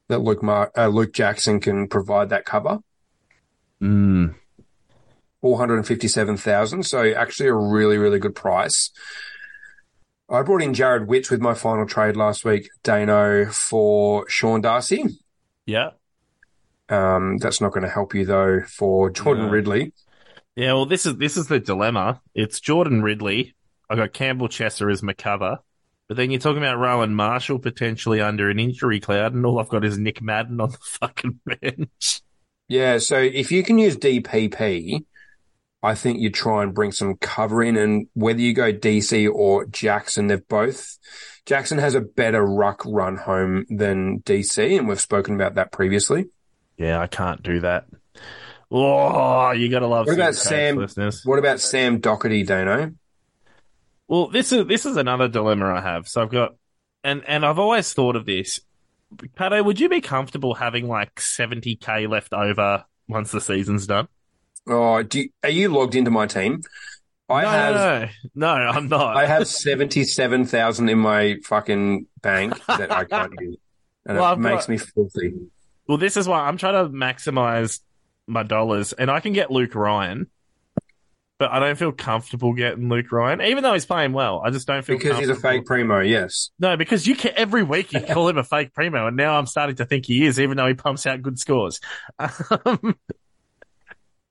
that 0.08 0.20
Luke 0.20 0.42
Mar- 0.42 0.72
uh, 0.76 0.88
Luke 0.88 1.12
Jackson 1.12 1.60
can 1.60 1.88
provide 1.88 2.28
that 2.30 2.44
cover. 2.44 2.78
Hmm. 3.80 4.28
457,000. 5.42 6.82
So 6.84 7.12
actually 7.12 7.48
a 7.48 7.54
really, 7.54 7.98
really 7.98 8.18
good 8.18 8.34
price. 8.34 8.90
I 10.28 10.42
brought 10.42 10.62
in 10.62 10.72
Jarrod 10.72 11.06
Witts 11.06 11.30
with 11.30 11.40
my 11.40 11.54
final 11.54 11.86
trade 11.86 12.16
last 12.16 12.44
week, 12.44 12.68
Dano, 12.82 13.46
for 13.46 14.28
Sean 14.28 14.60
Darcy. 14.60 15.04
Yeah. 15.66 15.90
Um, 16.88 17.38
that's 17.38 17.60
not 17.60 17.72
going 17.72 17.82
to 17.84 17.88
help 17.90 18.14
you 18.14 18.24
though 18.24 18.62
for 18.62 19.10
Jordan 19.10 19.46
No. 19.46 19.50
Ridley. 19.52 19.92
Yeah, 20.56 20.72
well, 20.72 20.86
this 20.86 21.04
is 21.04 21.16
this 21.16 21.36
is 21.36 21.48
the 21.48 21.60
dilemma. 21.60 22.22
It's 22.34 22.60
Jordan 22.60 23.02
Ridley. 23.02 23.54
I 23.88 23.96
got 23.96 24.12
Campbell 24.12 24.48
Chesser 24.48 24.90
as 24.90 25.02
my 25.02 25.12
cover, 25.12 25.58
but 26.08 26.16
then 26.16 26.30
you're 26.30 26.40
talking 26.40 26.62
about 26.62 26.78
Rowan 26.78 27.14
Marshall 27.14 27.58
potentially 27.58 28.20
under 28.20 28.50
an 28.50 28.58
injury 28.58 29.00
cloud, 29.00 29.34
and 29.34 29.44
all 29.46 29.58
I've 29.58 29.68
got 29.68 29.84
is 29.84 29.98
Nick 29.98 30.20
Madden 30.22 30.60
on 30.60 30.70
the 30.70 30.78
fucking 31.00 31.40
bench. 31.44 32.22
Yeah. 32.68 32.98
So 32.98 33.18
if 33.18 33.52
you 33.52 33.62
can 33.62 33.78
use 33.78 33.96
DPP, 33.96 35.04
I 35.82 35.94
think 35.94 36.18
you 36.18 36.30
try 36.30 36.64
and 36.64 36.74
bring 36.74 36.90
some 36.90 37.16
cover 37.16 37.62
in 37.62 37.76
and 37.76 38.08
whether 38.14 38.40
you 38.40 38.52
go 38.52 38.72
DC 38.72 39.30
or 39.32 39.66
Jackson, 39.66 40.26
they've 40.26 40.48
both, 40.48 40.98
Jackson 41.44 41.78
has 41.78 41.94
a 41.94 42.00
better 42.00 42.44
ruck 42.44 42.82
run 42.84 43.16
home 43.16 43.66
than 43.68 44.18
DC. 44.20 44.78
And 44.78 44.88
we've 44.88 45.00
spoken 45.00 45.36
about 45.36 45.54
that 45.54 45.70
previously. 45.70 46.26
Yeah, 46.76 46.98
I 46.98 47.06
can't 47.06 47.40
do 47.42 47.60
that. 47.60 47.86
Oh, 48.70 49.52
you 49.52 49.68
gotta 49.68 49.86
love 49.86 50.06
What 50.06 50.14
about 50.14 50.32
Supercoach 50.32 50.48
Sam- 50.48 50.76
listeners. 50.76 51.22
What 51.24 51.38
about 51.38 51.60
Sam 51.60 52.00
Docherty, 52.00 52.44
Dano? 52.44 52.92
Well, 54.08 54.28
this 54.28 54.52
is 54.52 54.66
this 54.66 54.86
is 54.86 54.96
another 54.96 55.28
dilemma 55.28 55.66
I 55.74 55.80
have. 55.80 56.06
So 56.08 56.22
I've 56.22 56.30
got, 56.30 56.54
and 57.02 57.22
and 57.26 57.44
I've 57.44 57.58
always 57.58 57.92
thought 57.92 58.16
of 58.16 58.24
this. 58.26 58.60
Pato, 59.36 59.64
would 59.64 59.80
you 59.80 59.88
be 59.88 60.00
comfortable 60.00 60.54
having 60.54 60.88
like 60.88 61.20
seventy 61.20 61.76
k 61.76 62.06
left 62.06 62.32
over 62.32 62.84
once 63.08 63.30
the 63.32 63.40
season's 63.40 63.86
done? 63.86 64.08
Oh, 64.68 65.02
do 65.02 65.20
you, 65.20 65.28
are 65.44 65.48
you 65.50 65.68
logged 65.68 65.94
into 65.94 66.10
my 66.10 66.26
team? 66.26 66.60
I 67.28 67.42
no, 67.42 67.48
have 67.48 67.74
no, 67.74 68.08
no, 68.34 68.58
no, 68.58 68.64
I'm 68.70 68.88
not. 68.88 69.16
I 69.16 69.26
have 69.26 69.46
seventy 69.48 70.04
seven 70.04 70.44
thousand 70.44 70.88
in 70.88 70.98
my 70.98 71.36
fucking 71.44 72.06
bank 72.22 72.54
that 72.66 72.92
I 72.92 73.04
can't 73.04 73.32
use, 73.40 73.56
and 74.04 74.18
Well, 74.18 74.26
it 74.28 74.32
I've 74.32 74.38
makes 74.38 74.66
got- 74.66 74.68
me 74.68 74.78
filthy. 74.78 75.34
Well, 75.88 75.98
this 75.98 76.16
is 76.16 76.26
why 76.28 76.40
I'm 76.40 76.56
trying 76.56 76.84
to 76.84 76.90
maximize 76.92 77.80
my 78.26 78.42
dollars, 78.42 78.92
and 78.92 79.08
I 79.10 79.20
can 79.20 79.32
get 79.32 79.52
Luke 79.52 79.74
Ryan, 79.76 80.26
but 81.38 81.50
I 81.50 81.58
don't 81.58 81.76
feel 81.76 81.92
comfortable 81.92 82.54
getting 82.54 82.88
Luke 82.88 83.12
Ryan, 83.12 83.42
even 83.42 83.62
though 83.62 83.74
he's 83.74 83.84
playing 83.84 84.12
well. 84.12 84.42
I 84.44 84.50
just 84.50 84.66
don't 84.66 84.82
feel 84.82 84.96
Because 84.96 85.18
he's 85.18 85.28
a 85.28 85.34
fake 85.34 85.66
primo, 85.66 86.00
yes. 86.00 86.50
No, 86.58 86.76
because 86.76 87.06
you 87.06 87.14
can, 87.14 87.32
every 87.36 87.62
week 87.62 87.92
you 87.92 88.00
call 88.00 88.28
him 88.28 88.38
a 88.38 88.44
fake 88.44 88.72
primo, 88.72 89.06
and 89.06 89.16
now 89.16 89.38
I'm 89.38 89.46
starting 89.46 89.76
to 89.76 89.84
think 89.84 90.06
he 90.06 90.24
is, 90.24 90.40
even 90.40 90.56
though 90.56 90.66
he 90.66 90.74
pumps 90.74 91.06
out 91.06 91.22
good 91.22 91.38
scores. 91.38 91.80
Um, 92.64 92.96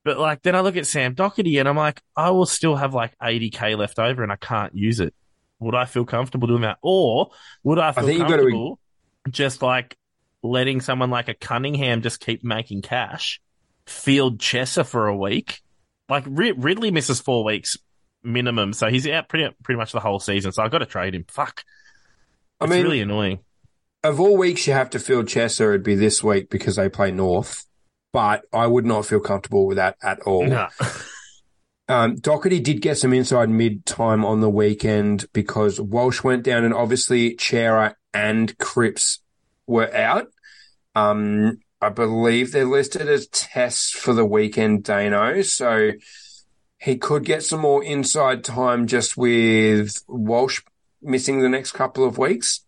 but 0.04 0.20
like, 0.20 0.44
then 0.44 0.56
I 0.56 0.60
look 0.62 0.78
at 0.78 0.86
Sam 0.86 1.16
Docherty, 1.16 1.60
and 1.60 1.68
I'm 1.68 1.76
like, 1.76 2.00
I 2.16 2.30
will 2.30 2.46
still 2.46 2.76
have 2.76 2.94
like 2.94 3.18
80k 3.18 3.78
left 3.78 3.98
over, 3.98 4.22
and 4.22 4.32
I 4.32 4.36
can't 4.36 4.76
use 4.76 5.00
it. 5.00 5.14
Would 5.60 5.74
I 5.74 5.86
feel 5.86 6.06
comfortable 6.06 6.48
doing 6.48 6.62
that, 6.62 6.78
or 6.82 7.32
would 7.64 7.80
I 7.80 7.92
feel 7.92 8.06
think 8.06 8.20
you've 8.20 8.28
got 8.28 8.38
to- 8.38 8.44
comfortable 8.44 8.80
just 9.30 9.62
like 9.64 9.98
letting 10.44 10.80
someone 10.82 11.10
like 11.10 11.28
a 11.28 11.34
Cunningham 11.34 12.04
just 12.04 12.20
keep 12.20 12.44
making 12.44 12.84
cash, 12.84 13.42
field 13.88 14.40
Chesser 14.40 14.86
for 14.86 15.08
a 15.08 15.18
week? 15.18 15.62
Like 16.10 16.24
Rid- 16.28 16.64
Ridley 16.64 16.92
misses 16.92 17.20
four 17.20 17.44
weeks 17.44 17.78
minimum, 18.24 18.74
so 18.74 18.88
he's 18.90 19.08
out 19.08 19.30
pretty 19.30 19.54
pretty 19.64 19.78
much 19.78 19.92
the 19.92 20.00
whole 20.00 20.20
season. 20.20 20.52
So 20.52 20.64
I've 20.64 20.72
got 20.72 20.80
to 20.80 20.86
trade 20.86 21.16
him. 21.16 21.26
Fuck. 21.28 21.64
I 22.60 22.66
It's 22.66 22.72
mean, 22.74 22.84
really 22.84 23.02
annoying. 23.02 23.40
of 24.04 24.20
all 24.20 24.38
weeks 24.38 24.66
you 24.68 24.74
have 24.74 24.90
to 24.92 25.00
field 25.00 25.26
Chesser, 25.28 25.70
it'd 25.70 25.84
be 25.84 25.96
this 25.96 26.24
week 26.24 26.50
because 26.50 26.76
they 26.78 26.90
play 26.90 27.12
North. 27.12 27.66
But 28.14 28.46
I 28.54 28.66
would 28.68 28.86
not 28.86 29.06
feel 29.06 29.20
comfortable 29.20 29.68
with 29.68 29.76
that 29.78 29.98
at 30.02 30.22
all. 30.22 30.46
No. 30.48 30.68
Um, 31.88 32.16
Docherty 32.16 32.64
did 32.64 32.82
get 32.82 32.98
some 32.98 33.14
inside 33.14 33.48
mid 33.48 33.86
time 33.86 34.26
on 34.26 34.42
the 34.42 34.50
weekend 34.50 35.26
because 35.34 35.80
Walsh 35.80 36.24
went 36.24 36.42
down 36.44 36.64
and 36.64 36.74
obviously 36.74 37.38
Cerra 37.38 37.96
and 38.12 38.58
Cripps 38.58 39.20
were 39.68 39.96
out. 39.96 40.26
Um, 40.96 41.60
I 41.86 41.90
believe 41.90 42.52
they're 42.52 42.66
listed 42.66 43.08
as 43.08 43.28
tests 43.28 43.92
for 43.92 44.14
the 44.14 44.26
weekend, 44.26 44.84
Dano. 44.84 45.42
So 45.44 45.92
he 46.80 46.98
could 46.98 47.24
get 47.26 47.44
some 47.44 47.62
more 47.62 47.84
inside 47.84 48.44
time 48.44 48.88
just 48.88 49.16
with 49.16 50.04
Walsh 50.08 50.62
missing 51.02 51.42
the 51.42 51.50
next 51.50 51.74
couple 51.74 52.04
of 52.06 52.18
weeks. 52.18 52.66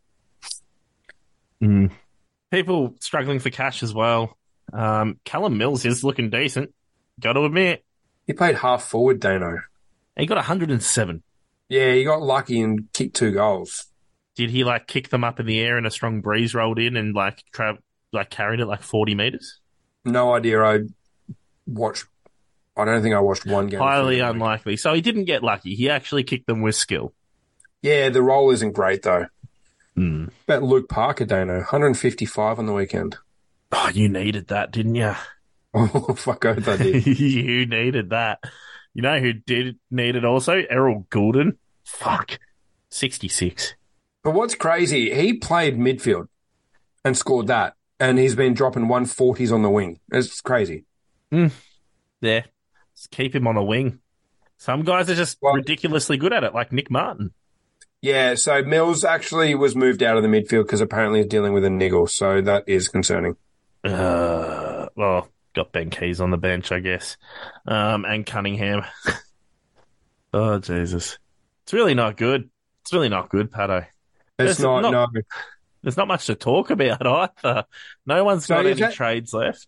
Mm. 1.64 1.92
People 2.52 2.96
struggling 3.02 3.40
for 3.40 3.50
cash 3.50 3.82
as 3.84 3.94
well. 3.94 4.38
Um, 4.72 5.20
Callum 5.26 5.58
Mills 5.58 5.86
is 5.86 6.04
looking 6.04 6.30
decent. 6.30 6.74
Got 7.20 7.34
to 7.34 7.46
admit, 7.46 7.84
He 8.28 8.34
played 8.34 8.56
half 8.56 8.84
forward, 8.84 9.20
Dano. 9.20 9.58
he 10.16 10.28
got 10.28 10.36
107. 10.36 11.24
Yeah, 11.70 11.94
he 11.94 12.04
got 12.04 12.22
lucky 12.22 12.62
and 12.62 12.92
kicked 12.94 13.16
two 13.16 13.32
goals. 13.32 13.88
Did 14.36 14.52
he 14.52 14.64
like 14.64 14.86
kick 14.86 15.10
them 15.10 15.24
up 15.24 15.40
in 15.40 15.48
the 15.48 15.60
air 15.60 15.78
and 15.78 15.88
a 15.88 15.92
strong 15.92 16.22
breeze 16.22 16.54
rolled 16.54 16.78
in 16.78 16.96
and 16.96 17.16
like 17.16 17.44
tra- 17.52 17.80
like 18.18 18.30
carried 18.30 18.60
it 18.60 18.66
like 18.66 18.82
40 18.82 19.16
meters? 19.16 19.60
No 20.04 20.34
idea. 20.34 20.62
I 20.62 20.80
watched. 21.66 22.06
I 22.76 22.86
don't 22.86 23.02
think 23.02 23.16
I 23.16 23.20
watched 23.20 23.46
one 23.46 23.68
game. 23.68 23.80
Highly 23.80 24.20
unlikely. 24.20 24.78
So 24.78 24.94
he 24.94 25.02
didn't 25.02 25.26
get 25.26 25.44
lucky. 25.44 25.76
He 25.76 25.90
actually 25.90 26.24
kicked 26.24 26.48
them 26.48 26.62
with 26.62 26.76
skill. 26.76 27.14
Yeah, 27.82 28.10
the 28.10 28.22
role 28.22 28.52
isn't 28.52 28.74
great 28.74 29.04
though. 29.04 29.28
Mm. 29.98 30.32
About 30.48 30.64
Luke 30.64 30.90
Parker, 30.90 31.26
Dano, 31.26 31.56
155 31.58 32.60
on 32.60 32.66
the 32.66 32.74
weekend. 32.74 33.18
Oh, 33.72 33.90
you 33.94 34.08
needed 34.10 34.48
that, 34.48 34.72
didn't 34.72 34.96
you? 34.96 35.14
Oh 35.74 36.16
fuck, 36.16 36.44
oath 36.46 36.68
I 36.68 36.78
did. 36.78 37.06
you 37.20 37.68
needed 37.68 38.10
that. 38.10 38.40
You 38.96 39.04
know 39.04 39.20
who 39.20 39.34
did 39.34 39.78
need 39.92 40.16
it 40.16 40.26
also? 40.26 40.54
Errol 40.54 41.06
Gulden. 41.12 41.58
Fuck. 41.84 42.40
66. 42.90 43.76
But 44.24 44.32
what's 44.34 44.56
crazy, 44.56 45.14
he 45.14 45.34
played 45.34 45.78
midfield 45.78 46.30
and 47.06 47.16
scored 47.16 47.48
that, 47.48 47.76
and 48.00 48.18
he's 48.20 48.36
been 48.36 48.54
dropping 48.54 48.84
140s 48.88 49.52
on 49.52 49.62
the 49.64 49.70
wing. 49.70 50.00
It's 50.12 50.42
crazy. 50.42 50.86
Yeah. 51.32 51.50
Just 52.96 53.12
keep 53.12 53.36
him 53.36 53.48
on 53.48 53.56
the 53.56 53.64
wing. 53.64 54.00
Some 54.58 54.84
guys 54.84 55.10
are 55.10 55.16
just 55.16 55.38
Well- 55.42 55.54
ridiculously 55.54 56.18
good 56.18 56.34
at 56.34 56.44
it, 56.44 56.54
like 56.54 56.72
Nic 56.72 56.90
Martin. 56.90 57.32
Yeah, 58.02 58.36
so 58.36 58.62
Mills 58.62 59.04
actually 59.04 59.56
was 59.56 59.76
moved 59.76 60.04
out 60.04 60.18
of 60.18 60.24
the 60.24 60.30
midfield 60.30 60.64
because 60.64 60.82
apparently 60.82 61.20
he's 61.20 61.28
dealing 61.28 61.54
with 61.54 61.66
a 61.66 61.70
niggle, 61.70 62.06
so 62.08 62.42
that 62.42 62.64
is 62.68 62.88
concerning. 62.88 63.36
Uh, 63.84 64.88
well, 64.96 65.30
got 65.56 65.72
Ben 65.72 65.90
Keays 65.90 66.22
on 66.22 66.30
the 66.30 66.38
bench, 66.38 66.72
I 66.72 66.80
guess. 66.80 67.18
Um, 67.68 68.06
and 68.06 68.24
Cunningham. 68.26 68.84
oh, 70.34 70.60
Jesus. 70.60 71.18
It's 71.64 71.74
really 71.74 71.96
not 71.96 72.18
good. 72.18 72.50
It's 72.82 72.94
really 72.94 73.10
not 73.10 73.30
good, 73.30 73.52
Pato. 73.52 73.80
It's 73.80 73.88
There's 74.38 74.60
not, 74.60 74.82
not- 74.82 75.10
no. 75.14 75.22
There's 75.88 75.96
not 75.96 76.10
much 76.10 76.26
to 76.26 76.36
talk 76.36 76.70
about 76.70 77.08
either. 77.46 77.64
No 78.06 78.26
one's 78.26 78.46
So 78.46 78.56
got 78.56 78.66
any 78.66 78.74
that- 78.82 78.94
trades 78.94 79.34
left. 79.34 79.66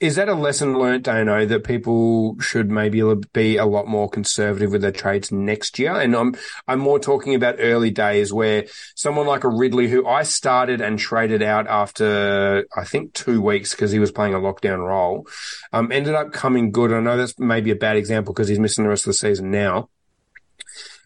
Is 0.00 0.16
that 0.16 0.30
a 0.30 0.34
lesson 0.34 0.78
learnt, 0.78 1.04
Dano, 1.04 1.44
that 1.44 1.62
people 1.62 2.40
should 2.40 2.70
maybe 2.70 3.02
be 3.34 3.58
a 3.58 3.66
lot 3.66 3.86
more 3.86 4.08
conservative 4.08 4.72
with 4.72 4.80
their 4.80 4.90
trades 4.92 5.30
next 5.30 5.78
year? 5.78 5.92
And 5.94 6.16
I'm, 6.16 6.34
I'm 6.66 6.78
more 6.80 6.98
talking 6.98 7.34
about 7.34 7.56
early 7.58 7.90
days 7.90 8.32
where 8.32 8.64
someone 8.96 9.26
like 9.26 9.44
a 9.44 9.48
Ridley, 9.50 9.88
who 9.88 10.06
I 10.06 10.22
started 10.22 10.80
and 10.80 10.98
traded 10.98 11.42
out 11.42 11.66
after, 11.68 12.66
I 12.74 12.84
think 12.84 13.12
two 13.12 13.42
weeks 13.42 13.72
because 13.72 13.92
he 13.92 13.98
was 13.98 14.10
playing 14.10 14.32
a 14.32 14.38
lockdown 14.38 14.78
role, 14.78 15.28
um, 15.72 15.92
ended 15.92 16.14
up 16.14 16.32
coming 16.32 16.72
good. 16.72 16.92
I 16.94 17.00
know 17.00 17.18
that's 17.18 17.38
maybe 17.38 17.70
a 17.70 17.76
bad 17.76 17.96
example 17.98 18.32
because 18.32 18.48
he's 18.48 18.58
missing 18.58 18.84
the 18.84 18.90
rest 18.90 19.04
of 19.04 19.10
the 19.10 19.14
season 19.14 19.50
now. 19.50 19.90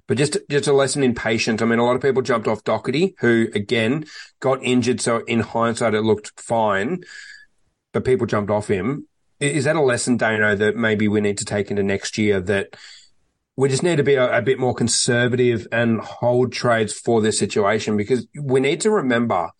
But 0.08 0.18
just 0.18 0.38
just 0.48 0.68
a 0.68 0.72
lesson 0.72 1.02
in 1.02 1.14
patience. 1.14 1.62
I 1.62 1.64
mean, 1.64 1.78
a 1.78 1.84
lot 1.84 1.96
of 1.96 2.02
people 2.02 2.22
jumped 2.22 2.46
off 2.46 2.62
Docherty, 2.62 3.14
who 3.18 3.48
again 3.54 4.06
got 4.40 4.62
injured. 4.62 5.00
So 5.00 5.24
in 5.24 5.40
hindsight, 5.40 5.94
it 5.94 6.02
looked 6.02 6.40
fine, 6.40 7.02
but 7.92 8.04
people 8.04 8.26
jumped 8.26 8.50
off 8.50 8.68
him. 8.68 9.08
Is 9.40 9.64
that 9.64 9.76
a 9.76 9.82
lesson, 9.82 10.16
Dano, 10.16 10.54
that 10.54 10.76
maybe 10.76 11.08
we 11.08 11.20
need 11.20 11.38
to 11.38 11.44
take 11.44 11.70
into 11.70 11.82
next 11.82 12.18
year? 12.18 12.40
That 12.40 12.76
we 13.56 13.68
just 13.68 13.82
need 13.82 13.96
to 13.96 14.04
be 14.04 14.14
a, 14.14 14.38
a 14.38 14.42
bit 14.42 14.58
more 14.58 14.74
conservative 14.74 15.66
and 15.72 16.00
hold 16.00 16.52
trades 16.52 16.92
for 16.92 17.20
this 17.20 17.38
situation 17.38 17.96
because 17.96 18.26
we 18.40 18.60
need 18.60 18.80
to 18.82 18.90
remember 18.90 19.50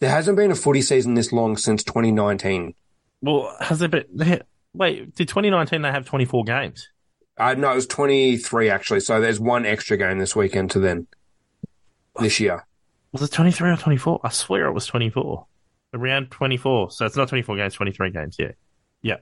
there 0.00 0.10
hasn't 0.10 0.36
been 0.36 0.50
a 0.50 0.56
footy 0.56 0.82
season 0.82 1.14
this 1.14 1.32
long 1.32 1.56
since 1.56 1.82
2019. 1.84 2.74
Well, 3.22 3.54
has 3.60 3.82
it 3.82 3.90
been. 3.90 4.42
Wait, 4.72 5.14
did 5.14 5.28
2019 5.28 5.82
they 5.82 5.90
have 5.90 6.04
24 6.04 6.44
games? 6.44 6.88
Uh, 7.38 7.54
no, 7.54 7.72
it 7.72 7.74
was 7.74 7.86
23 7.86 8.70
actually. 8.70 9.00
So 9.00 9.20
there's 9.20 9.38
one 9.40 9.66
extra 9.66 9.96
game 9.96 10.18
this 10.18 10.34
weekend 10.34 10.70
to 10.72 10.80
then 10.80 11.06
this 12.18 12.40
year. 12.40 12.66
Was 13.12 13.22
it 13.22 13.32
23 13.32 13.70
or 13.70 13.76
24? 13.76 14.20
I 14.24 14.28
swear 14.30 14.66
it 14.66 14.72
was 14.72 14.86
24. 14.86 15.46
Around 15.94 16.30
24. 16.30 16.90
So 16.90 17.06
it's 17.06 17.16
not 17.16 17.28
24 17.28 17.56
games, 17.56 17.74
23 17.74 18.10
games. 18.10 18.36
Yeah. 18.38 18.52
Yeah. 19.02 19.16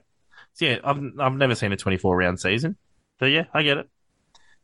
So 0.53 0.65
yeah, 0.65 0.77
I've, 0.83 1.01
I've 1.19 1.33
never 1.33 1.55
seen 1.55 1.71
a 1.71 1.77
24 1.77 2.17
round 2.17 2.39
season. 2.39 2.77
So 3.19 3.25
yeah, 3.25 3.45
I 3.53 3.63
get 3.63 3.77
it. 3.77 3.89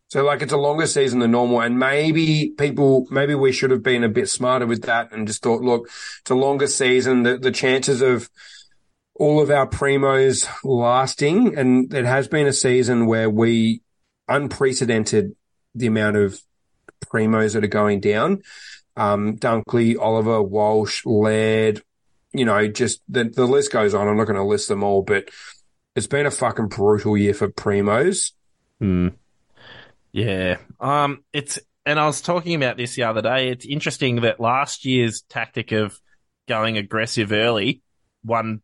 So 0.07 0.25
like 0.25 0.41
it's 0.41 0.51
a 0.51 0.57
longer 0.57 0.87
season 0.87 1.19
than 1.19 1.31
normal 1.31 1.61
and 1.61 1.79
maybe 1.79 2.53
people, 2.57 3.07
maybe 3.09 3.33
we 3.33 3.53
should 3.53 3.71
have 3.71 3.83
been 3.83 4.03
a 4.03 4.09
bit 4.09 4.27
smarter 4.27 4.65
with 4.65 4.83
that 4.83 5.13
and 5.13 5.25
just 5.25 5.41
thought, 5.41 5.61
look, 5.61 5.87
it's 6.19 6.31
a 6.31 6.35
longer 6.35 6.67
season. 6.67 7.23
The, 7.23 7.37
the 7.37 7.51
chances 7.51 8.01
of 8.01 8.29
all 9.21 9.39
of 9.39 9.51
our 9.51 9.67
primos 9.67 10.49
lasting 10.63 11.55
and 11.55 11.93
it 11.93 12.05
has 12.05 12.27
been 12.27 12.47
a 12.47 12.53
season 12.53 13.05
where 13.05 13.29
we 13.29 13.83
unprecedented 14.27 15.35
the 15.75 15.85
amount 15.85 16.15
of 16.17 16.41
primos 17.05 17.53
that 17.53 17.63
are 17.63 17.67
going 17.67 17.99
down. 17.99 18.41
Um, 18.97 19.37
Dunkley, 19.37 19.95
Oliver, 19.95 20.41
Walsh, 20.41 21.05
Laird, 21.05 21.83
you 22.33 22.45
know, 22.45 22.67
just 22.67 23.03
the, 23.07 23.25
the 23.25 23.45
list 23.45 23.71
goes 23.71 23.93
on. 23.93 24.07
I'm 24.07 24.17
not 24.17 24.25
going 24.25 24.37
to 24.37 24.43
list 24.43 24.67
them 24.69 24.83
all, 24.83 25.03
but 25.03 25.29
it's 25.95 26.07
been 26.07 26.25
a 26.25 26.31
fucking 26.31 26.69
brutal 26.69 27.15
year 27.15 27.35
for 27.35 27.47
primos. 27.47 28.31
Hmm. 28.79 29.09
Yeah. 30.11 30.57
Um, 30.79 31.23
it's, 31.31 31.59
and 31.85 31.99
I 31.99 32.07
was 32.07 32.21
talking 32.21 32.55
about 32.55 32.75
this 32.75 32.95
the 32.95 33.03
other 33.03 33.21
day. 33.21 33.49
It's 33.49 33.67
interesting 33.67 34.21
that 34.21 34.39
last 34.39 34.83
year's 34.83 35.21
tactic 35.29 35.73
of 35.73 36.01
going 36.47 36.79
aggressive 36.79 37.31
early 37.31 37.83
won 38.23 38.63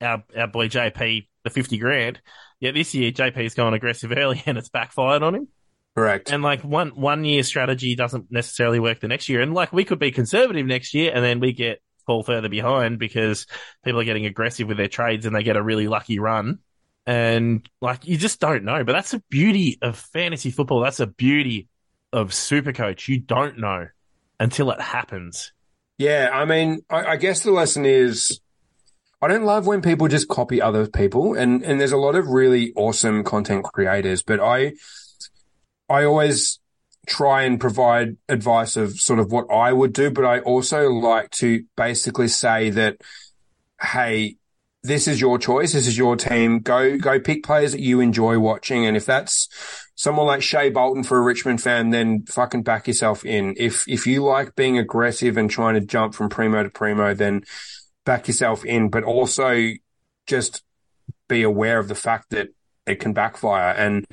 our, 0.00 0.24
our 0.36 0.46
boy 0.46 0.68
JP 0.68 1.26
the 1.44 1.50
50 1.50 1.78
grand. 1.78 2.20
Yeah, 2.58 2.72
this 2.72 2.94
year 2.94 3.12
JP's 3.12 3.54
gone 3.54 3.74
aggressive 3.74 4.12
early 4.16 4.42
and 4.46 4.58
it's 4.58 4.68
backfired 4.68 5.22
on 5.22 5.34
him. 5.34 5.48
Correct. 5.94 6.30
And 6.30 6.42
like 6.42 6.62
one, 6.62 6.90
one 6.90 7.24
year 7.24 7.42
strategy 7.42 7.96
doesn't 7.96 8.30
necessarily 8.30 8.78
work 8.78 9.00
the 9.00 9.08
next 9.08 9.28
year. 9.28 9.40
And 9.40 9.54
like 9.54 9.72
we 9.72 9.84
could 9.84 9.98
be 9.98 10.12
conservative 10.12 10.66
next 10.66 10.94
year 10.94 11.12
and 11.14 11.24
then 11.24 11.40
we 11.40 11.52
get 11.52 11.82
fall 12.06 12.22
further 12.22 12.48
behind 12.48 12.98
because 12.98 13.46
people 13.84 14.00
are 14.00 14.04
getting 14.04 14.26
aggressive 14.26 14.68
with 14.68 14.76
their 14.76 14.88
trades 14.88 15.26
and 15.26 15.34
they 15.34 15.42
get 15.42 15.56
a 15.56 15.62
really 15.62 15.88
lucky 15.88 16.18
run. 16.18 16.58
And 17.06 17.68
like 17.80 18.06
you 18.06 18.16
just 18.16 18.40
don't 18.40 18.64
know. 18.64 18.84
But 18.84 18.92
that's 18.92 19.10
the 19.10 19.22
beauty 19.30 19.78
of 19.82 19.98
fantasy 19.98 20.50
football. 20.50 20.80
That's 20.80 20.98
the 20.98 21.06
beauty 21.06 21.68
of 22.12 22.30
Supercoach. 22.30 23.08
You 23.08 23.18
don't 23.18 23.58
know 23.58 23.88
until 24.38 24.70
it 24.70 24.80
happens. 24.80 25.52
Yeah, 25.98 26.30
I 26.32 26.44
mean, 26.46 26.80
I, 26.88 27.04
I 27.04 27.16
guess 27.16 27.42
the 27.42 27.50
lesson 27.50 27.84
is 27.84 28.40
I 29.22 29.28
don't 29.28 29.44
love 29.44 29.66
when 29.66 29.82
people 29.82 30.08
just 30.08 30.28
copy 30.28 30.62
other 30.62 30.86
people, 30.86 31.34
and 31.34 31.62
and 31.62 31.80
there's 31.80 31.92
a 31.92 31.96
lot 31.96 32.14
of 32.14 32.28
really 32.28 32.72
awesome 32.74 33.22
content 33.22 33.64
creators, 33.64 34.22
but 34.22 34.40
I 34.40 34.72
I 35.88 36.04
always 36.04 36.58
try 37.06 37.42
and 37.42 37.60
provide 37.60 38.16
advice 38.28 38.76
of 38.76 38.98
sort 38.98 39.18
of 39.18 39.32
what 39.32 39.50
I 39.50 39.72
would 39.72 39.92
do, 39.92 40.10
but 40.10 40.24
I 40.24 40.40
also 40.40 40.88
like 40.90 41.30
to 41.32 41.64
basically 41.76 42.28
say 42.28 42.70
that, 42.70 42.98
hey, 43.80 44.36
this 44.82 45.08
is 45.08 45.20
your 45.20 45.38
choice. 45.38 45.72
This 45.72 45.86
is 45.86 45.98
your 45.98 46.16
team. 46.16 46.60
Go, 46.60 46.96
go 46.96 47.20
pick 47.20 47.44
players 47.44 47.72
that 47.72 47.80
you 47.80 48.00
enjoy 48.00 48.38
watching. 48.38 48.86
And 48.86 48.96
if 48.96 49.04
that's 49.04 49.48
someone 49.94 50.26
like 50.26 50.42
Shai 50.42 50.70
Bolton 50.70 51.02
for 51.02 51.18
a 51.18 51.22
Richmond 51.22 51.60
fan, 51.60 51.90
then 51.90 52.24
fucking 52.26 52.62
back 52.62 52.86
yourself 52.86 53.24
in. 53.24 53.54
If, 53.58 53.86
if 53.88 54.06
you 54.06 54.24
like 54.24 54.54
being 54.54 54.78
aggressive 54.78 55.36
and 55.36 55.50
trying 55.50 55.74
to 55.74 55.80
jump 55.80 56.14
from 56.14 56.30
primo 56.30 56.62
to 56.62 56.70
primo, 56.70 57.12
then 57.12 57.42
back 58.10 58.26
yourself 58.26 58.64
in, 58.64 58.88
but 58.88 59.04
also 59.04 59.70
just 60.26 60.64
be 61.28 61.44
aware 61.44 61.78
of 61.78 61.86
the 61.86 61.94
fact 61.94 62.30
that 62.30 62.48
it 62.84 62.96
can 62.96 63.12
backfire 63.12 63.72
and 63.72 64.04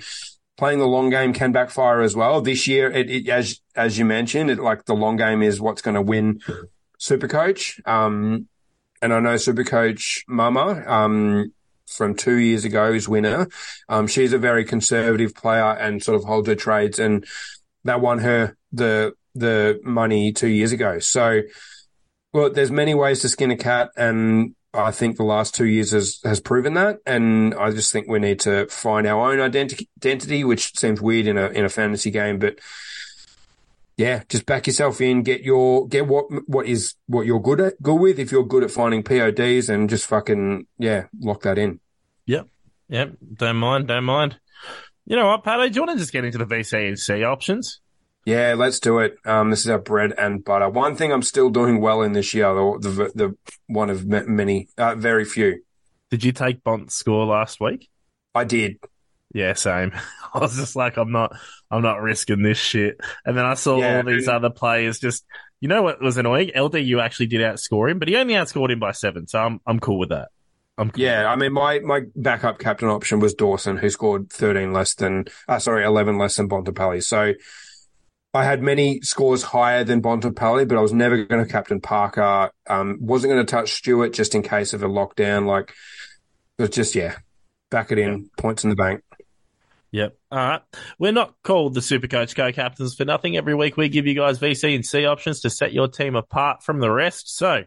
playing 0.56 0.78
the 0.78 0.86
long 0.86 1.10
game 1.10 1.34
can 1.34 1.52
backfire 1.52 2.02
as 2.02 2.16
well. 2.16 2.40
This 2.40 2.68
year, 2.68 2.92
it, 2.92 3.10
it 3.10 3.28
as, 3.28 3.60
as 3.76 3.98
you 3.98 4.06
mentioned, 4.06 4.52
it 4.52 4.60
like 4.60 4.86
the 4.86 4.94
long 4.94 5.18
game 5.18 5.42
is 5.42 5.60
what's 5.60 5.82
going 5.82 5.96
to 5.96 6.04
win 6.04 6.42
Supercoach. 7.00 7.82
Um, 7.88 8.48
and 9.02 9.12
I 9.12 9.20
know 9.20 9.34
Supercoach 9.34 10.26
Mama, 10.28 10.84
um, 10.86 11.52
from 11.88 12.14
two 12.14 12.36
years 12.36 12.66
ago's 12.66 13.10
winner. 13.10 13.48
Um, 13.90 14.06
she's 14.06 14.32
a 14.32 14.38
very 14.38 14.64
conservative 14.64 15.34
player 15.34 15.74
and 15.74 16.04
sort 16.04 16.18
of 16.18 16.24
holds 16.24 16.48
her 16.48 16.56
trades 16.56 17.00
and 17.00 17.26
that 17.84 18.00
won 18.00 18.20
her 18.20 18.56
the, 18.72 19.14
the 19.34 19.80
money 19.84 20.34
two 20.34 20.50
years 20.50 20.72
ago. 20.72 21.00
So, 21.00 21.42
well, 22.34 22.52
there's 22.52 22.72
many 22.72 22.94
ways 22.94 23.22
to 23.22 23.30
skin 23.30 23.52
a 23.52 23.58
cat 23.58 23.92
and 23.96 24.56
I 24.74 24.92
think 24.92 25.18
the 25.18 25.24
last 25.24 25.56
two 25.56 25.66
years 25.66 25.92
has, 25.92 26.20
has 26.24 26.40
proven 26.40 26.74
that. 26.76 27.00
And 27.06 27.56
I 27.56 27.72
just 27.72 27.92
think 27.92 28.08
we 28.08 28.20
need 28.20 28.40
to 28.42 28.68
find 28.68 29.08
our 29.08 29.32
own 29.32 29.40
identi- 29.40 29.88
identity, 29.98 30.44
which 30.44 30.78
seems 30.78 31.02
weird 31.02 31.28
in 31.28 31.38
a, 31.38 31.48
in 31.48 31.66
a 31.66 31.70
fantasy 31.70 32.12
game, 32.12 32.38
but 32.38 32.60
yeah, 33.96 34.22
just 34.30 34.46
back 34.46 34.68
yourself 34.68 35.02
in, 35.02 35.24
get 35.24 35.42
your, 35.42 35.88
get 35.88 36.06
what, 36.06 36.28
what 36.48 36.68
is, 36.68 36.94
what 37.08 37.26
you're 37.26 37.42
good 37.42 37.60
at, 37.60 37.82
good 37.82 37.96
with. 37.96 38.20
If 38.20 38.32
you're 38.32 38.46
good 38.46 38.64
at 38.64 38.70
finding 38.70 39.02
PODs 39.02 39.70
and 39.70 39.90
just 39.90 40.06
fucking, 40.06 40.68
yeah, 40.78 41.06
lock 41.20 41.42
that 41.42 41.58
in. 41.58 41.80
Yep. 42.28 42.48
Yep. 42.90 43.18
Don't 43.34 43.56
mind. 43.56 43.88
Don't 43.88 44.04
mind. 44.04 44.40
You 45.06 45.16
know 45.16 45.28
what, 45.28 45.44
Paddy? 45.44 45.70
Do 45.70 45.76
you 45.76 45.82
want 45.86 45.98
to 45.98 46.02
just 46.02 46.14
get 46.14 46.26
into 46.26 46.38
the 46.38 46.46
VC 46.46 46.88
and 46.88 47.00
C 47.00 47.24
options? 47.24 47.80
Yeah, 48.28 48.56
let's 48.58 48.82
do 48.82 49.00
it. 49.00 49.16
Um, 49.24 49.52
this 49.52 49.62
is 49.62 49.70
our 49.70 49.80
bread 49.80 50.14
and 50.18 50.44
butter. 50.44 50.68
One 50.70 50.98
thing 50.98 51.14
I'm 51.14 51.22
still 51.22 51.50
doing 51.50 51.80
well 51.80 52.02
in 52.02 52.12
this 52.12 52.34
year, 52.34 52.54
the, 52.54 52.78
the, 52.82 53.12
the 53.16 53.38
one 53.68 53.90
of 53.90 54.06
many, 54.06 54.68
uh, 54.78 54.96
very 54.96 55.24
few. 55.24 55.62
Did 56.12 56.26
you 56.26 56.34
take 56.34 56.62
Bont's 56.62 56.94
score 56.94 57.26
last 57.26 57.62
week? 57.62 57.88
I 58.36 58.44
did. 58.44 58.80
Yeah, 59.34 59.54
same. 59.54 59.94
I 60.34 60.40
was 60.40 60.58
just 60.58 60.76
like, 60.76 60.98
I'm 60.98 61.14
not, 61.14 61.38
I'm 61.72 61.82
not 61.82 62.02
risking 62.02 62.44
this 62.44 62.58
shit. 62.58 63.00
And 63.26 63.38
then 63.38 63.46
I 63.46 63.54
saw 63.54 63.80
Yeah, 63.80 64.00
all 64.00 64.04
these 64.04 64.28
other 64.28 64.50
players 64.50 65.00
just, 65.00 65.24
you 65.62 65.70
know 65.70 65.82
what 65.82 66.02
was 66.02 66.18
annoying? 66.18 66.52
LDU 66.54 67.02
actually 67.02 67.28
did 67.28 67.40
outscore 67.40 67.90
him, 67.90 67.98
but 67.98 68.10
he 68.10 68.18
only 68.18 68.34
outscored 68.34 68.72
him 68.72 68.80
by 68.80 68.92
seven. 68.92 69.28
So 69.28 69.40
I'm, 69.40 69.62
I'm 69.66 69.80
cool 69.80 70.00
with 70.00 70.10
that. 70.10 70.28
I'm 70.78 70.92
cool. 70.92 71.02
Yeah, 71.02 71.32
I 71.32 71.38
mean, 71.38 71.54
my, 71.54 71.80
my 71.80 72.02
backup 72.14 72.60
captain 72.60 72.90
option 72.90 73.22
was 73.22 73.34
Dawson, 73.34 73.78
who 73.78 73.90
scored 73.90 74.30
13 74.34 74.74
less 74.74 74.96
than, 74.96 75.28
uh, 75.48 75.60
sorry, 75.60 75.86
11 75.86 76.18
less 76.18 76.36
than 76.36 76.50
Bontempelli. 76.50 77.02
So 77.02 77.34
I 78.38 78.44
had 78.44 78.62
many 78.62 79.02
scores 79.02 79.42
higher 79.42 79.84
than 79.84 80.02
Bontempelli, 80.02 80.68
but 80.68 80.78
I 80.78 80.82
was 80.82 80.94
never 80.94 81.26
going 81.26 81.44
to 81.44 81.52
captain 81.52 81.82
Parker. 81.82 82.52
Um, 82.70 83.00
wasn't 83.02 83.34
going 83.34 83.44
to 83.44 83.50
touch 83.50 83.74
Stewart 83.74 84.14
just 84.14 84.36
in 84.36 84.44
case 84.44 84.74
of 84.74 84.84
a 84.84 84.88
lockdown. 84.88 85.48
Like, 85.48 85.74
it 86.60 86.72
just, 86.72 86.94
yeah, 86.94 87.16
back 87.72 87.92
it 87.92 87.98
in, 87.98 88.30
points 88.38 88.64
in 88.64 88.70
the 88.70 88.76
bank. 88.76 89.02
Yep. 89.90 90.18
All 90.32 90.38
right. 90.38 90.62
We're 91.00 91.14
not 91.14 91.34
called 91.44 91.74
the 91.74 91.80
Supercoach 91.80 92.36
co-captains 92.36 92.94
for 92.94 93.06
nothing. 93.06 93.38
Every 93.38 93.56
week 93.56 93.76
we 93.76 93.90
give 93.90 94.06
you 94.06 94.14
guys 94.14 94.38
VC 94.38 94.76
and 94.76 94.86
C 94.86 95.06
options 95.06 95.40
to 95.42 95.50
set 95.50 95.74
your 95.74 95.88
team 95.88 96.16
apart 96.16 96.62
from 96.62 96.80
the 96.80 96.92
rest. 96.92 97.36
So 97.36 97.64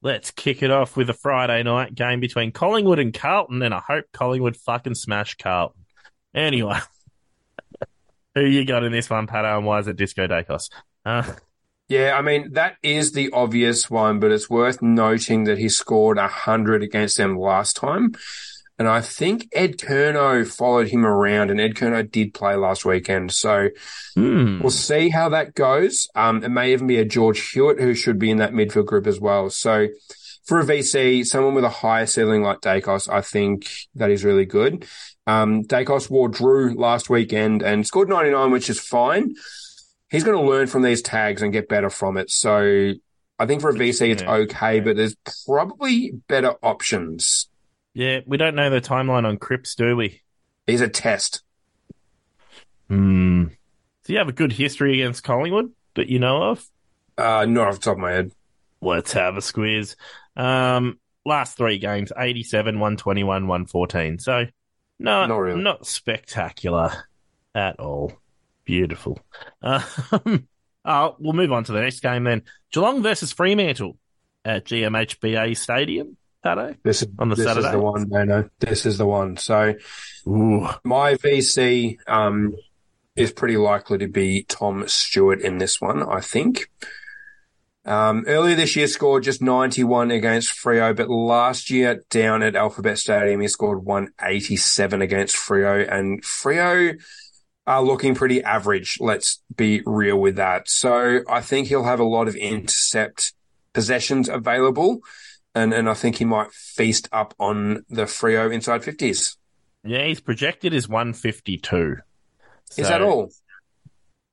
let's 0.00 0.30
kick 0.30 0.62
it 0.62 0.70
off 0.70 0.96
with 0.96 1.10
a 1.10 1.14
Friday 1.14 1.62
night 1.64 1.94
game 1.94 2.20
between 2.20 2.50
Collingwood 2.50 2.98
and 2.98 3.12
Carlton, 3.12 3.60
and 3.60 3.74
I 3.74 3.82
hope 3.86 4.06
Collingwood 4.14 4.56
fucking 4.56 4.94
smash 4.94 5.34
Carlton. 5.36 5.84
Anyway, 6.34 6.78
who 8.34 8.42
you 8.42 8.64
got 8.64 8.84
in 8.84 8.92
this 8.92 9.10
one, 9.10 9.26
Pato, 9.26 9.56
and 9.56 9.66
why 9.66 9.78
is 9.78 9.88
it 9.88 9.96
Disco 9.96 10.26
Daicos? 10.26 10.70
Uh, 11.04 11.32
Yeah, 11.88 12.16
I 12.16 12.22
mean, 12.22 12.54
that 12.54 12.76
is 12.82 13.12
the 13.12 13.30
obvious 13.32 13.90
one, 13.90 14.18
but 14.18 14.32
it's 14.32 14.48
worth 14.48 14.80
noting 14.80 15.44
that 15.44 15.58
he 15.58 15.68
scored 15.68 16.16
100 16.16 16.82
against 16.82 17.18
them 17.18 17.38
last 17.38 17.76
time. 17.76 18.14
And 18.78 18.88
I 18.88 19.02
think 19.02 19.48
Ed 19.52 19.76
Curnow 19.76 20.46
followed 20.48 20.88
him 20.88 21.06
around, 21.06 21.50
and 21.50 21.60
Ed 21.60 21.74
Curnow 21.74 22.10
did 22.10 22.34
play 22.34 22.56
last 22.56 22.84
weekend. 22.84 23.32
So 23.32 23.68
hmm. 24.14 24.60
we'll 24.60 24.70
see 24.70 25.10
how 25.10 25.28
that 25.28 25.54
goes. 25.54 26.08
Um, 26.14 26.42
it 26.42 26.48
may 26.48 26.72
even 26.72 26.86
be 26.86 26.98
a 26.98 27.04
George 27.04 27.50
Hewitt 27.50 27.78
who 27.78 27.94
should 27.94 28.18
be 28.18 28.30
in 28.30 28.38
that 28.38 28.52
midfield 28.52 28.86
group 28.86 29.06
as 29.06 29.20
well. 29.20 29.50
So 29.50 29.88
for 30.44 30.60
a 30.60 30.64
VC, 30.64 31.24
someone 31.26 31.54
with 31.54 31.64
a 31.64 31.68
higher 31.70 32.06
ceiling 32.06 32.42
like 32.42 32.60
Daicos, 32.60 33.08
I 33.12 33.20
think 33.22 33.68
that 33.94 34.10
is 34.10 34.24
really 34.24 34.44
good. 34.46 34.86
Um, 35.26 35.64
Daicos 35.64 36.10
wore 36.10 36.28
Drew 36.28 36.74
last 36.74 37.08
weekend 37.08 37.62
and 37.62 37.86
scored 37.86 38.08
99, 38.08 38.50
which 38.50 38.68
is 38.68 38.78
fine. 38.80 39.34
He's 40.10 40.22
going 40.24 40.36
to 40.36 40.44
learn 40.50 40.66
from 40.66 40.82
these 40.82 41.00
tags 41.02 41.40
and 41.42 41.52
get 41.52 41.68
better 41.68 41.88
from 41.90 42.16
it. 42.18 42.30
So 42.30 42.92
I 43.38 43.46
think 43.46 43.62
for 43.62 43.70
a 43.70 43.74
VC, 43.74 44.10
it's 44.12 44.22
Yeah. 44.22 44.32
okay, 44.34 44.80
but 44.80 44.96
there's 44.96 45.16
probably 45.46 46.12
better 46.28 46.54
options. 46.62 47.48
Yeah, 47.94 48.20
we 48.26 48.36
don't 48.36 48.54
know 48.54 48.70
the 48.70 48.80
timeline 48.80 49.24
on 49.26 49.38
Cripps, 49.38 49.74
do 49.74 49.96
we? 49.96 50.20
He's 50.66 50.80
a 50.82 50.88
test. 50.88 51.42
Hmm. 52.88 53.44
Do 54.04 54.12
you 54.12 54.18
have 54.18 54.28
a 54.28 54.32
good 54.32 54.52
history 54.52 55.00
against 55.00 55.24
Collingwood 55.24 55.72
that 55.94 56.08
you 56.08 56.18
know 56.18 56.42
of? 56.50 56.66
Uh, 57.16 57.46
not 57.46 57.68
off 57.68 57.74
the 57.76 57.80
top 57.80 57.92
of 57.94 57.98
my 58.00 58.12
head. 58.12 58.32
Let's 58.82 59.12
have 59.12 59.36
a 59.36 59.42
squeeze. 59.42 59.96
Um, 60.36 60.98
last 61.24 61.56
three 61.56 61.78
games 61.78 62.12
87, 62.16 62.74
121, 62.80 63.46
114. 63.46 64.18
So, 64.18 64.46
no, 64.98 65.26
Not 65.26 65.36
really. 65.36 65.60
not 65.62 65.86
spectacular 65.86 66.92
at 67.54 67.78
all. 67.80 68.12
Beautiful. 68.64 69.18
Um, 69.62 70.48
oh, 70.84 71.16
we'll 71.20 71.32
move 71.32 71.52
on 71.52 71.64
to 71.64 71.72
the 71.72 71.80
next 71.80 72.00
game 72.00 72.24
then. 72.24 72.42
Geelong 72.72 73.02
versus 73.02 73.32
Fremantle 73.32 73.96
at 74.44 74.64
GMHBA 74.64 75.56
Stadium. 75.56 76.16
Pato? 76.44 76.76
This 76.82 77.02
is 77.02 77.08
On 77.18 77.28
the 77.30 77.36
this 77.36 77.46
Saturday? 77.46 77.66
is 77.68 77.72
the 77.72 77.78
one. 77.78 78.06
No, 78.08 78.24
no, 78.24 78.48
this 78.60 78.84
is 78.84 78.98
the 78.98 79.06
one. 79.06 79.36
So 79.38 79.74
Ooh. 80.28 80.68
my 80.84 81.14
VC 81.14 81.96
um 82.06 82.54
is 83.16 83.32
pretty 83.32 83.56
likely 83.56 83.98
to 83.98 84.08
be 84.08 84.42
Tom 84.42 84.86
Stewart 84.86 85.40
in 85.40 85.56
this 85.58 85.80
one. 85.80 86.02
I 86.02 86.20
think. 86.20 86.68
Um, 87.86 88.24
earlier 88.26 88.56
this 88.56 88.76
year 88.76 88.86
scored 88.86 89.24
just 89.24 89.42
91 89.42 90.10
against 90.10 90.52
Freo, 90.52 90.96
but 90.96 91.10
last 91.10 91.68
year 91.68 92.02
down 92.08 92.42
at 92.42 92.56
Alphabet 92.56 92.98
Stadium, 92.98 93.40
he 93.40 93.48
scored 93.48 93.84
187 93.84 95.02
against 95.02 95.36
Freo 95.36 95.86
and 95.90 96.22
Freo 96.22 96.98
are 97.66 97.82
looking 97.82 98.14
pretty 98.14 98.42
average. 98.42 98.98
Let's 99.00 99.42
be 99.54 99.82
real 99.86 100.18
with 100.18 100.36
that. 100.36 100.68
So 100.68 101.20
I 101.28 101.40
think 101.40 101.68
he'll 101.68 101.84
have 101.84 102.00
a 102.00 102.04
lot 102.04 102.28
of 102.28 102.36
intercept 102.36 103.32
possessions 103.72 104.28
available. 104.28 105.00
And, 105.54 105.72
and 105.72 105.88
I 105.88 105.94
think 105.94 106.16
he 106.16 106.24
might 106.24 106.52
feast 106.52 107.08
up 107.12 107.34
on 107.38 107.84
the 107.88 108.02
Freo 108.02 108.52
inside 108.52 108.82
50s. 108.82 109.36
Yeah, 109.84 110.04
he's 110.06 110.20
projected 110.20 110.74
as 110.74 110.88
152. 110.88 111.96
Is 112.76 112.88
that 112.88 113.02
all? 113.02 113.30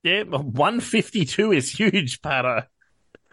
Yeah, 0.04 0.24
152 0.24 1.52
is 1.52 1.72
huge, 1.72 2.22
Pato. 2.22 2.66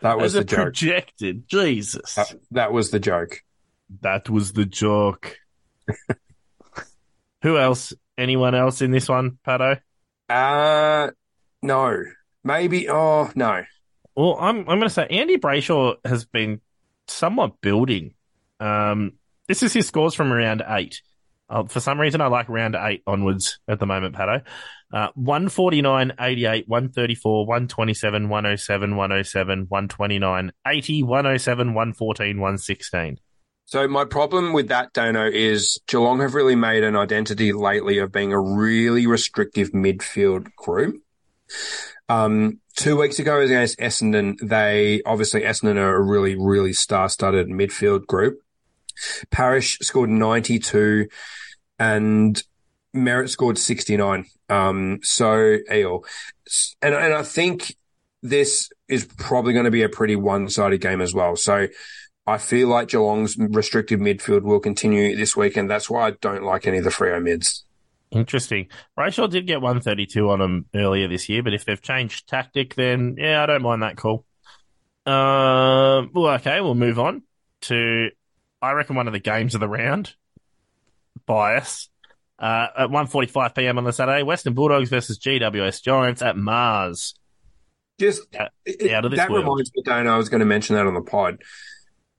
That 0.00 0.18
was 0.18 0.32
the 0.32 0.44
joke. 0.44 0.58
projected. 0.58 1.48
Jesus. 1.48 2.14
That, 2.14 2.34
that 2.52 2.72
was 2.72 2.90
the 2.90 3.00
joke. 3.00 3.42
That 4.02 4.28
was 4.28 4.52
the 4.52 4.64
joke. 4.66 5.36
Who 7.42 7.58
else? 7.58 7.92
Anyone 8.16 8.54
else 8.54 8.82
in 8.82 8.90
this 8.90 9.08
one, 9.08 9.38
Pato? 9.46 9.80
Uh, 10.28 11.10
no. 11.62 12.04
Maybe. 12.44 12.88
Oh, 12.88 13.30
no. 13.34 13.64
Well, 14.16 14.36
I'm 14.40 14.58
I'm 14.58 14.64
going 14.64 14.80
to 14.82 14.90
say 14.90 15.06
Andy 15.08 15.38
Brayshaw 15.38 15.96
has 16.04 16.24
been 16.24 16.60
somewhat 17.06 17.60
building. 17.60 18.14
Um, 18.58 19.12
this 19.46 19.62
is 19.62 19.72
his 19.72 19.86
scores 19.86 20.14
from 20.14 20.32
around 20.32 20.62
eight. 20.66 21.00
Uh, 21.50 21.64
for 21.64 21.80
some 21.80 22.00
reason, 22.00 22.20
I 22.20 22.26
like 22.26 22.48
round 22.48 22.76
eight 22.78 23.02
onwards 23.06 23.58
at 23.68 23.78
the 23.78 23.86
moment, 23.86 24.14
Pato. 24.14 24.42
Uh, 24.92 25.08
149, 25.14 26.12
88, 26.18 26.68
134, 26.68 27.46
127, 27.46 28.28
107, 28.28 28.96
107, 28.96 29.66
129, 29.68 30.52
80, 30.66 31.02
107, 31.02 31.66
114, 31.74 32.40
116. 32.40 33.18
So 33.66 33.86
my 33.86 34.06
problem 34.06 34.54
with 34.54 34.68
that, 34.68 34.94
Dano, 34.94 35.26
is 35.26 35.78
Geelong 35.86 36.20
have 36.20 36.34
really 36.34 36.56
made 36.56 36.84
an 36.84 36.96
identity 36.96 37.52
lately 37.52 37.98
of 37.98 38.10
being 38.10 38.32
a 38.32 38.40
really 38.40 39.06
restrictive 39.06 39.72
midfield 39.72 40.54
group. 40.56 41.02
Um, 42.08 42.60
two 42.76 42.96
weeks 42.96 43.18
ago 43.18 43.40
against 43.40 43.78
Essendon, 43.78 44.38
they 44.40 45.02
obviously 45.04 45.42
Essendon 45.42 45.76
are 45.76 45.96
a 45.96 46.02
really, 46.02 46.34
really 46.34 46.72
star-studded 46.72 47.48
midfield 47.48 48.06
group. 48.06 48.40
Parish 49.30 49.78
scored 49.80 50.10
92 50.10 51.08
and 51.78 52.42
Merrett 52.94 53.30
scored 53.30 53.58
69. 53.58 54.26
Um, 54.48 55.00
so, 55.02 55.58
Eel. 55.72 56.04
And, 56.82 56.94
and 56.94 57.14
I 57.14 57.22
think 57.22 57.76
this 58.22 58.70
is 58.88 59.04
probably 59.04 59.52
going 59.52 59.66
to 59.66 59.70
be 59.70 59.82
a 59.82 59.88
pretty 59.88 60.16
one-sided 60.16 60.80
game 60.80 61.00
as 61.00 61.14
well. 61.14 61.36
So 61.36 61.68
I 62.26 62.38
feel 62.38 62.68
like 62.68 62.88
Geelong's 62.88 63.36
restricted 63.38 64.00
midfield 64.00 64.42
will 64.42 64.60
continue 64.60 65.16
this 65.16 65.36
weekend. 65.36 65.70
That's 65.70 65.88
why 65.88 66.08
I 66.08 66.10
don't 66.12 66.42
like 66.42 66.66
any 66.66 66.78
of 66.78 66.84
the 66.84 66.90
Freo 66.90 67.22
mids. 67.22 67.64
Interesting. 68.10 68.68
Brayshaw 68.98 69.28
did 69.30 69.46
get 69.46 69.60
132 69.60 70.30
on 70.30 70.40
him 70.40 70.66
earlier 70.74 71.08
this 71.08 71.28
year, 71.28 71.42
but 71.42 71.52
if 71.52 71.64
they've 71.64 71.80
changed 71.80 72.28
tactic, 72.28 72.74
then 72.74 73.16
yeah, 73.18 73.42
I 73.42 73.46
don't 73.46 73.62
mind 73.62 73.82
that 73.82 73.96
call. 73.96 74.24
Um, 75.04 76.10
well, 76.14 76.34
okay, 76.34 76.60
we'll 76.60 76.74
move 76.74 76.98
on 76.98 77.22
to, 77.62 78.10
I 78.60 78.72
reckon, 78.72 78.96
one 78.96 79.06
of 79.06 79.12
the 79.12 79.20
games 79.20 79.54
of 79.54 79.60
the 79.60 79.68
round. 79.68 80.14
Bias. 81.26 81.88
Uh, 82.38 82.68
at 82.78 82.88
1.45 82.90 83.54
p.m. 83.54 83.78
on 83.78 83.84
the 83.84 83.92
Saturday, 83.92 84.22
Western 84.22 84.54
Bulldogs 84.54 84.90
versus 84.90 85.18
GWS 85.18 85.82
Giants 85.82 86.22
at 86.22 86.36
Mars. 86.36 87.14
Just 87.98 88.22
it- 88.64 88.92
out 88.92 89.04
of 89.04 89.10
this 89.10 89.18
that 89.18 89.30
world. 89.30 89.44
reminds 89.44 89.72
me, 89.74 89.82
Dana. 89.82 90.14
I 90.14 90.16
was 90.16 90.28
going 90.28 90.40
to 90.40 90.46
mention 90.46 90.76
that 90.76 90.86
on 90.86 90.94
the 90.94 91.00
pod. 91.00 91.42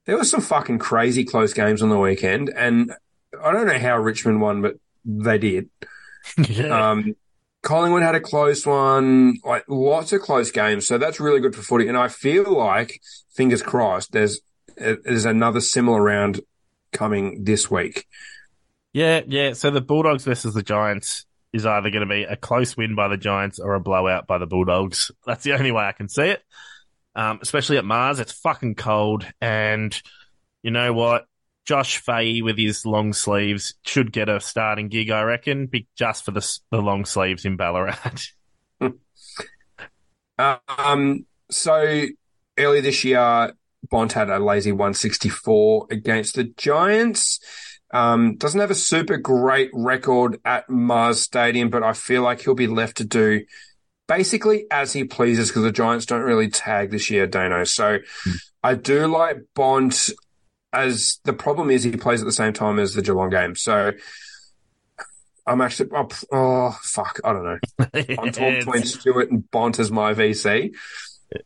There 0.05 0.17
were 0.17 0.25
some 0.25 0.41
fucking 0.41 0.79
crazy 0.79 1.23
close 1.23 1.53
games 1.53 1.81
on 1.81 1.89
the 1.89 1.97
weekend, 1.97 2.49
and 2.49 2.91
I 3.41 3.51
don't 3.51 3.67
know 3.67 3.77
how 3.79 3.97
Richmond 3.97 4.41
won, 4.41 4.61
but 4.61 4.75
they 5.05 5.37
did. 5.37 5.69
yeah. 6.49 6.91
Um, 6.91 7.15
Collingwood 7.61 8.01
had 8.01 8.15
a 8.15 8.19
close 8.19 8.65
one, 8.65 9.37
like 9.43 9.65
lots 9.67 10.11
of 10.11 10.21
close 10.21 10.51
games. 10.51 10.87
So 10.87 10.97
that's 10.97 11.19
really 11.19 11.39
good 11.41 11.55
for 11.55 11.61
footy. 11.61 11.87
And 11.87 11.97
I 11.97 12.07
feel 12.07 12.51
like, 12.51 13.01
fingers 13.33 13.61
crossed, 13.61 14.11
there's 14.11 14.41
there's 14.79 15.25
another 15.25 15.61
similar 15.61 16.01
round 16.01 16.41
coming 16.91 17.43
this 17.43 17.69
week. 17.69 18.07
Yeah, 18.93 19.21
yeah. 19.27 19.53
So 19.53 19.69
the 19.69 19.81
Bulldogs 19.81 20.23
versus 20.23 20.53
the 20.53 20.63
Giants 20.63 21.25
is 21.53 21.65
either 21.65 21.89
going 21.89 22.07
to 22.07 22.13
be 22.13 22.23
a 22.23 22.35
close 22.35 22.75
win 22.77 22.95
by 22.95 23.07
the 23.07 23.17
Giants 23.17 23.59
or 23.59 23.73
a 23.75 23.79
blowout 23.79 24.27
by 24.27 24.37
the 24.37 24.47
Bulldogs. 24.47 25.11
That's 25.25 25.43
the 25.43 25.53
only 25.53 25.71
way 25.71 25.83
I 25.83 25.91
can 25.91 26.09
see 26.09 26.29
it. 26.29 26.43
Um, 27.15 27.39
especially 27.41 27.77
at 27.77 27.85
Mars, 27.85 28.19
it's 28.19 28.31
fucking 28.31 28.75
cold, 28.75 29.25
and 29.41 29.99
you 30.61 30.71
know 30.71 30.93
what? 30.93 31.25
Josh 31.65 31.97
Fahey 31.97 32.41
with 32.41 32.57
his 32.57 32.85
long 32.85 33.13
sleeves 33.13 33.75
should 33.83 34.11
get 34.11 34.29
a 34.29 34.39
starting 34.39 34.87
gig, 34.87 35.09
I 35.09 35.23
reckon, 35.23 35.67
be 35.67 35.87
just 35.95 36.23
for 36.23 36.31
the 36.31 36.59
the 36.71 36.81
long 36.81 37.05
sleeves 37.05 37.45
in 37.45 37.57
Ballarat. 37.57 37.97
Um, 40.39 41.25
so 41.51 42.05
earlier 42.57 42.81
this 42.81 43.03
year, 43.03 43.51
Bont 43.89 44.13
had 44.13 44.29
a 44.29 44.39
lazy 44.39 44.71
164 44.71 45.87
against 45.91 46.35
the 46.35 46.45
Giants. 46.45 47.39
Um, 47.91 48.35
doesn't 48.35 48.59
have 48.59 48.71
a 48.71 48.75
super 48.75 49.17
great 49.17 49.71
record 49.73 50.39
at 50.45 50.69
Mars 50.69 51.21
Stadium, 51.21 51.69
but 51.69 51.83
I 51.83 51.93
feel 51.93 52.21
like 52.21 52.41
he'll 52.41 52.53
be 52.53 52.67
left 52.67 52.97
to 52.97 53.05
do 53.05 53.45
basically 54.07 54.65
as 54.71 54.93
he 54.93 55.03
pleases 55.03 55.49
because 55.49 55.63
the 55.63 55.71
Giants 55.71 56.05
don't 56.05 56.21
really 56.21 56.49
tag 56.49 56.91
this 56.91 57.09
year, 57.09 57.27
Dano. 57.27 57.63
So 57.63 57.99
I 58.63 58.75
do 58.75 59.07
like 59.07 59.37
Bont 59.55 60.09
as 60.73 61.19
the 61.23 61.33
problem 61.33 61.71
is 61.71 61.83
he 61.83 61.91
plays 61.91 62.21
at 62.21 62.25
the 62.25 62.31
same 62.31 62.53
time 62.53 62.79
as 62.79 62.93
the 62.93 63.01
Geelong 63.01 63.29
game. 63.29 63.55
So 63.55 63.93
I'm 65.47 65.61
actually, 65.61 65.89
oh, 65.95 66.07
oh 66.31 66.77
fuck, 66.81 67.19
I 67.23 67.33
don't 67.33 67.43
know. 67.43 67.59
I'm 68.19 68.31
torn 68.31 68.55
between 68.55 68.83
Stewart 68.83 69.31
and 69.31 69.49
Bont 69.49 69.79
as 69.79 69.91
my 69.91 70.13
VC. 70.13 70.75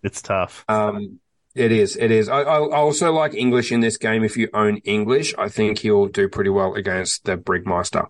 it's 0.02 0.22
tough. 0.22 0.66
Um, 0.68 1.20
it 1.56 1.72
is, 1.72 1.96
it 1.96 2.12
is. 2.12 2.30
I, 2.30 2.42
I 2.42 2.76
also 2.76 3.12
like 3.12 3.34
English 3.34 3.72
in 3.72 3.80
this 3.80 3.98
game. 3.98 4.24
If 4.24 4.38
you 4.38 4.50
own 4.54 4.78
English, 4.78 5.34
I 5.38 5.50
think 5.50 5.80
he'll 5.80 6.08
do 6.08 6.28
pretty 6.28 6.50
well 6.50 6.74
against 6.74 7.26
the 7.26 7.38
Brigmeister. 7.38 8.08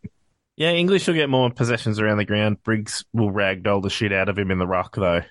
Yeah, 0.56 0.71
English 0.71 1.08
will 1.08 1.15
get 1.15 1.29
more 1.29 1.49
possessions 1.49 1.99
around 1.99 2.17
the 2.17 2.25
ground. 2.25 2.63
Briggs 2.63 3.03
will 3.12 3.32
ragdoll 3.32 3.82
the 3.82 3.89
shit 3.89 4.13
out 4.13 4.29
of 4.29 4.38
him 4.38 4.51
in 4.51 4.60
the 4.60 4.67
rock, 4.67 4.95
though. 4.95 5.21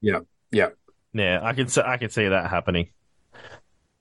Yeah, 0.00 0.20
yeah. 0.50 0.70
Yeah, 1.12 1.40
I 1.42 1.52
can 1.52 1.68
see, 1.68 1.82
I 1.82 1.96
can 1.96 2.10
see 2.10 2.28
that 2.28 2.50
happening. 2.50 2.90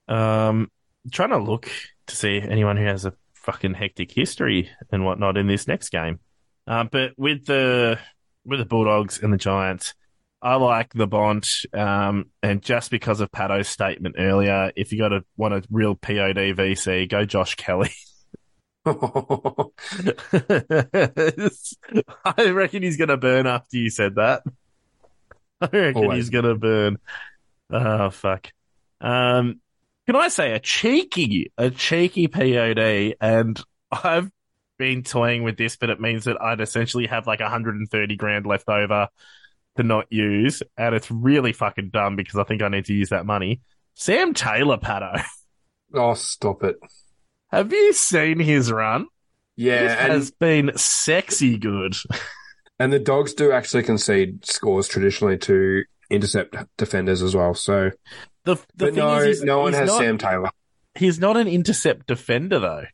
Um, 0.08 0.71
trying 1.12 1.29
to 1.29 1.38
look 1.38 1.69
to 2.08 2.15
see 2.15 2.39
anyone 2.39 2.77
who 2.77 2.86
has 2.86 3.05
a 3.05 3.13
fucking 3.34 3.73
hectic 3.73 4.12
history 4.12 4.69
and 4.91 5.05
whatnot 5.05 5.38
in 5.38 5.47
this 5.47 5.67
next 5.67 5.89
game. 5.89 6.19
Uh, 6.67 6.86
but 6.86 7.12
with 7.17 7.45
the 7.45 7.99
with 8.45 8.60
the 8.60 8.65
Bulldogs 8.65 9.19
and 9.21 9.34
the 9.34 9.38
Giants, 9.38 9.93
I 10.41 10.56
like 10.56 10.93
the 10.93 11.08
Bont. 11.08 11.47
Um, 11.73 12.28
and 12.41 12.62
just 12.62 12.91
because 12.91 13.19
of 13.19 13.32
Pato's 13.32 13.67
statement 13.67 14.15
earlier, 14.17 14.71
if 14.75 14.91
you 14.91 14.97
got 14.97 15.10
to 15.10 15.23
want 15.36 15.54
a 15.54 15.63
real 15.69 15.95
POD 15.95 16.56
VC, 16.56 17.10
go 17.10 17.25
Josh 17.25 17.56
Kelly. 17.56 17.91
I 18.86 18.93
reckon 22.52 22.84
he's 22.84 22.97
going 22.97 23.10
to 23.10 23.17
burn 23.17 23.45
after 23.45 23.78
you 23.78 23.89
said 23.89 24.15
that. 24.15 24.43
I 25.62 25.65
reckon 25.65 26.04
Always. 26.04 26.17
he's 26.17 26.30
going 26.30 26.45
to 26.45 26.56
burn. 26.56 26.97
Oh, 27.69 28.10
fuck. 28.10 28.47
Um, 29.02 29.60
can 30.08 30.15
I 30.15 30.30
say 30.30 30.54
a 30.54 30.60
cheeky, 30.60 31.52
a 31.58 31.69
cheeky 31.69 32.28
POD? 32.28 33.15
And 33.19 33.62
I've 33.91 34.32
been 34.78 35.04
toying 35.04 35.43
with 35.43 35.58
this, 35.58 35.75
but 35.75 35.89
it 35.89 35.99
means 35.99 36.23
that 36.23 36.41
I'd 36.41 36.62
essentially 36.62 37.08
have 37.08 37.28
like 37.28 37.41
130 37.41 38.15
grand 38.15 38.45
left 38.45 38.69
over 38.69 39.10
to 39.79 39.83
not 39.83 40.05
use. 40.09 40.61
And 40.77 40.93
it's 40.93 41.09
really 41.09 41.53
fucking 41.53 41.89
dumb 41.91 42.15
because 42.15 42.37
I 42.37 42.43
think 42.43 42.61
I 42.61 42.67
need 42.67 42.85
to 42.85 42.93
use 42.93 43.09
that 43.09 43.25
money. 43.25 43.61
Sam 43.95 44.33
Taylor, 44.33 44.77
Pato. 44.77 45.21
oh, 45.93 46.13
stop 46.13 46.63
it. 46.63 46.75
Have 47.51 47.73
you 47.73 47.93
seen 47.93 48.39
his 48.39 48.71
run? 48.71 49.07
Yeah, 49.55 49.81
This 49.83 49.97
and, 49.99 50.11
has 50.13 50.31
been 50.31 50.71
sexy 50.75 51.57
good. 51.57 51.95
and 52.79 52.93
the 52.93 52.99
dogs 52.99 53.33
do 53.33 53.51
actually 53.51 53.83
concede 53.83 54.45
scores 54.45 54.87
traditionally 54.87 55.37
to 55.39 55.83
intercept 56.09 56.55
defenders 56.77 57.21
as 57.21 57.35
well. 57.35 57.53
So, 57.53 57.91
The, 58.45 58.55
the 58.75 58.87
thing 58.87 58.95
no, 58.95 59.17
is, 59.17 59.43
no 59.43 59.59
one 59.59 59.73
has 59.73 59.87
not, 59.87 59.99
Sam 59.99 60.17
Taylor. 60.17 60.49
He's 60.95 61.19
not 61.19 61.37
an 61.37 61.47
intercept 61.47 62.07
defender, 62.07 62.59
though. 62.59 62.85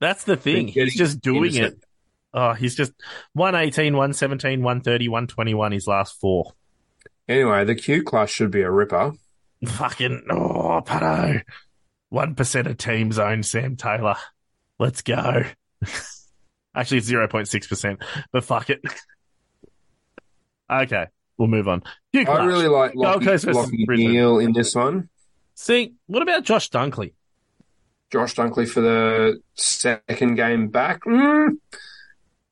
That's 0.00 0.24
the 0.24 0.36
thing. 0.36 0.68
He's 0.68 0.96
just 0.96 1.20
doing 1.20 1.44
intercept. 1.54 1.76
it. 1.78 1.84
Oh, 2.32 2.52
he's 2.52 2.74
just 2.74 2.92
118, 3.32 3.94
117, 3.94 4.62
130, 4.62 5.08
121 5.08 5.72
his 5.72 5.86
last 5.86 6.20
four. 6.20 6.52
Anyway, 7.28 7.64
the 7.64 7.74
Q 7.74 8.02
Clash 8.02 8.32
should 8.32 8.50
be 8.50 8.62
a 8.62 8.70
ripper. 8.70 9.12
Fucking, 9.66 10.22
oh, 10.30 10.82
Pato. 10.84 11.42
1% 12.12 12.66
of 12.66 12.76
teams 12.76 13.18
own 13.18 13.42
Sam 13.42 13.76
Taylor. 13.76 14.16
Let's 14.78 15.02
go. 15.02 15.44
Actually, 16.74 16.98
it's 16.98 17.10
0.6%, 17.10 18.02
but 18.32 18.44
fuck 18.44 18.70
it. 18.70 18.80
okay, 20.72 21.06
we'll 21.36 21.48
move 21.48 21.68
on. 21.68 21.82
Q 22.12 22.22
I 22.22 22.24
Clash. 22.24 22.46
really 22.46 22.68
like 22.68 22.94
Gold 22.94 23.06
Lockie, 23.06 23.24
Coast 23.24 23.46
Lachie 23.46 23.86
Neale 23.88 24.38
in 24.38 24.52
this 24.52 24.74
one. 24.74 25.08
See, 25.54 25.94
what 26.06 26.22
about 26.22 26.44
Josh 26.44 26.70
Dunkley? 26.70 27.12
Josh 28.10 28.34
Dunkley 28.34 28.68
for 28.68 28.80
the 28.80 29.40
second 29.54 30.34
game 30.36 30.68
back. 30.68 31.02
Mm, 31.04 31.58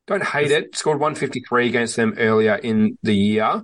don't 0.09 0.25
hate 0.25 0.51
it. 0.51 0.75
Scored 0.77 0.99
153 0.99 1.69
against 1.69 1.95
them 1.97 2.15
earlier 2.19 2.57
in 2.57 2.99
the 3.03 3.15
year. 3.15 3.63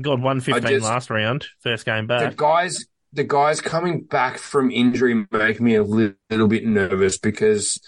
Got 0.00 0.20
115 0.20 0.62
just- 0.68 0.84
last 0.84 1.10
round, 1.10 1.46
first 1.60 1.84
game 1.84 2.06
back. 2.06 2.20
The 2.20 2.26
back. 2.28 2.36
guys, 2.36 2.86
the 3.12 3.24
guys 3.24 3.60
coming 3.60 4.04
back 4.04 4.38
from 4.38 4.70
injury 4.70 5.26
make 5.30 5.60
me 5.60 5.74
a 5.74 5.82
li- 5.82 6.14
little 6.30 6.48
bit 6.48 6.64
nervous 6.64 7.18
because 7.18 7.78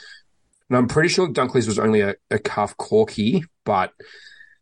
and 0.68 0.78
I'm 0.78 0.88
pretty 0.88 1.10
sure 1.10 1.28
Dunkley's 1.28 1.66
was 1.66 1.78
only 1.78 2.00
a, 2.00 2.14
a 2.30 2.38
calf 2.38 2.74
corky, 2.78 3.44
but 3.64 3.92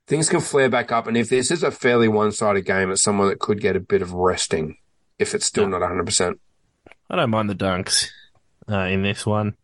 things 0.08 0.28
can 0.28 0.40
flare 0.40 0.68
back 0.68 0.90
up. 0.90 1.06
And 1.06 1.16
if 1.16 1.28
this 1.28 1.52
is 1.52 1.62
a 1.62 1.70
fairly 1.70 2.08
one-sided 2.08 2.62
game, 2.62 2.90
it's 2.90 3.00
someone 3.02 3.28
that 3.28 3.38
could 3.38 3.60
get 3.60 3.76
a 3.76 3.80
bit 3.80 4.02
of 4.02 4.12
resting 4.12 4.76
if 5.20 5.34
it's 5.36 5.46
still 5.46 5.68
not 5.68 5.82
100%. 5.82 6.34
I 7.08 7.14
don't 7.16 7.30
mind 7.30 7.48
the 7.48 7.54
dunks 7.54 8.08
uh, 8.68 8.86
in 8.86 9.02
this 9.02 9.24
one. 9.24 9.54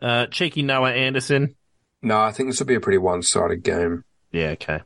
Uh, 0.00 0.26
cheeky 0.26 0.62
Noah 0.62 0.92
Anderson. 0.92 1.56
No, 2.06 2.20
I 2.20 2.30
think 2.30 2.48
this 2.48 2.60
will 2.60 2.68
be 2.68 2.76
a 2.76 2.80
pretty 2.80 2.98
one-sided 2.98 3.64
game. 3.64 4.04
Yeah, 4.30 4.50
okay. 4.50 4.82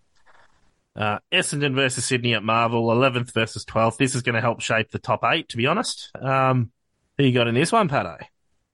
Uh, 0.96 1.18
Essendon 1.30 1.74
versus 1.74 2.06
Sydney 2.06 2.32
at 2.32 2.42
Marvel, 2.42 2.86
11th 2.86 3.34
versus 3.34 3.62
12th. 3.66 3.98
This 3.98 4.14
is 4.14 4.22
going 4.22 4.36
to 4.36 4.40
help 4.40 4.62
shape 4.62 4.90
the 4.90 4.98
top 4.98 5.22
eight, 5.24 5.50
to 5.50 5.58
be 5.58 5.66
honest. 5.66 6.10
Um, 6.18 6.70
who 7.18 7.24
you 7.24 7.34
got 7.34 7.46
in 7.46 7.54
this 7.54 7.72
one, 7.72 7.90
Pato? 7.90 8.16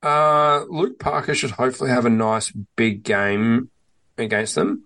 Uh, 0.00 0.64
Luke 0.68 1.00
Parker 1.00 1.34
should 1.34 1.50
hopefully 1.50 1.90
have 1.90 2.06
a 2.06 2.10
nice 2.10 2.52
big 2.76 3.02
game 3.02 3.68
against 4.16 4.54
them. 4.54 4.84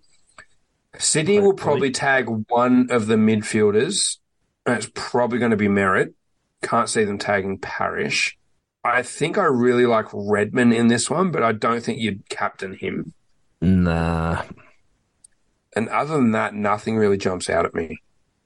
Sydney 0.99 1.39
will 1.39 1.53
probably 1.53 1.91
tag 1.91 2.29
one 2.49 2.89
of 2.91 3.09
the 3.09 3.17
midfielders. 3.17 4.17
and 4.65 4.79
It's 4.79 4.91
probably 4.95 5.39
going 5.39 5.51
to 5.51 5.57
be 5.59 5.69
Merrett. 5.69 6.15
Can't 6.63 6.89
see 6.89 7.05
them 7.05 7.19
tagging 7.19 7.59
Parish. 7.59 8.39
I 8.83 9.03
think 9.03 9.37
I 9.37 9.45
really 9.45 9.85
like 9.85 10.07
Redman 10.15 10.73
in 10.73 10.87
this 10.89 11.11
one, 11.11 11.31
but 11.31 11.43
I 11.43 11.53
don't 11.53 11.83
think 11.83 11.99
you'd 11.99 12.27
captain 12.31 12.73
him. 12.73 13.13
Nah. 13.61 14.43
And 15.77 15.89
other 15.89 16.17
than 16.17 16.33
that, 16.33 16.55
nothing 16.55 16.97
really 16.97 17.19
jumps 17.19 17.49
out 17.49 17.65
at 17.65 17.75
me. 17.75 17.99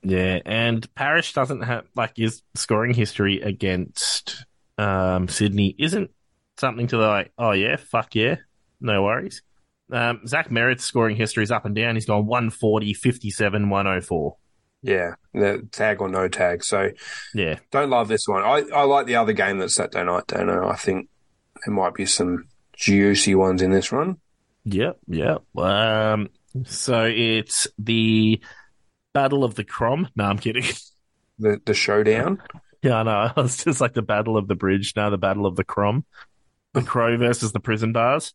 Yeah, 0.03 0.41
and 0.45 0.93
Parish 0.95 1.33
doesn't 1.33 1.63
have, 1.63 1.87
like, 1.97 2.17
his 2.17 2.43
scoring 2.55 2.93
history 2.93 3.41
against 3.41 4.45
um, 4.77 5.29
Sydney 5.29 5.75
isn't 5.79 6.11
something 6.59 6.87
to 6.89 6.99
like, 6.99 7.33
oh 7.39 7.53
yeah, 7.53 7.77
fuck 7.77 8.15
yeah, 8.15 8.37
no 8.81 9.03
worries. 9.03 9.43
Um, 9.91 10.27
Zach 10.27 10.51
Merrett's 10.51 10.85
scoring 10.85 11.17
history 11.17 11.43
is 11.43 11.51
up 11.51 11.65
and 11.65 11.75
down. 11.75 11.95
He's 11.95 12.07
gone 12.07 12.27
140, 12.27 12.95
57, 12.95 13.71
104. 13.71 14.37
Yeah, 14.83 15.15
the 15.33 15.67
tag 15.73 16.01
or 16.01 16.09
no 16.09 16.29
tag. 16.29 16.63
So 16.65 16.91
Yeah. 17.35 17.59
don't 17.71 17.91
love 17.91 18.09
this 18.09 18.29
one. 18.29 18.43
I, 18.43 18.63
I 18.75 18.85
like 18.85 19.07
the 19.07 19.17
other 19.17 19.33
game 19.33 19.59
that's 19.59 19.75
Saturday 19.75 20.05
night, 20.05 20.27
don't 20.27 20.47
know. 20.47 20.69
I 20.69 20.77
think 20.77 21.09
there 21.65 21.75
might 21.75 21.95
be 21.95 22.05
some 22.07 22.49
juicy 22.77 23.35
ones 23.35 23.63
in 23.63 23.71
this 23.71 23.91
one. 23.91 24.19
Yep, 24.65 24.99
yep. 25.09 25.43
Um, 25.57 26.31
so 26.65 27.05
it's 27.05 27.67
the 27.79 28.41
Battle 29.13 29.45
of 29.45 29.55
the 29.55 29.65
Crom. 29.65 30.09
No, 30.17 30.25
I'm 30.25 30.39
kidding. 30.39 30.65
The 31.37 31.61
the 31.67 31.75
showdown. 31.75 32.41
yeah, 32.81 32.99
I 32.99 33.03
know. 33.03 33.33
It's 33.39 33.65
just 33.65 33.81
like 33.81 33.93
the 33.93 34.03
Battle 34.03 34.37
of 34.37 34.47
the 34.47 34.55
Bridge. 34.55 34.93
Now 34.95 35.11
the 35.11 35.19
Battle 35.19 35.47
of 35.47 35.57
the 35.57 35.65
Crom. 35.65 36.05
The 36.75 36.83
Crow 36.83 37.17
versus 37.17 37.51
the 37.51 37.59
prison 37.59 37.93
bars. 37.93 38.35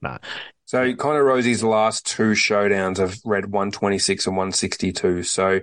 No. 0.00 0.16
So 0.64 0.94
Connor 0.94 1.22
Rozee's 1.22 1.62
last 1.62 2.06
two 2.06 2.32
showdowns 2.32 2.96
have 2.96 3.18
read 3.26 3.44
126 3.52 4.26
and 4.26 4.34
162. 4.34 5.24
So 5.24 5.60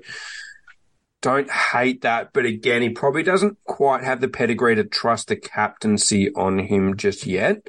don't 1.22 1.50
hate 1.50 2.02
that, 2.02 2.34
but 2.34 2.46
again, 2.46 2.84
he 2.84 2.90
probably 2.90 3.24
doesn't 3.24 3.58
quite 3.66 4.04
have 4.04 4.22
the 4.22 4.28
pedigree 4.28 4.76
to 4.76 4.84
trust 4.84 5.30
the 5.30 5.36
captaincy 5.36 6.32
on 6.36 6.60
him 6.60 6.98
just 6.98 7.26
yet. 7.26 7.68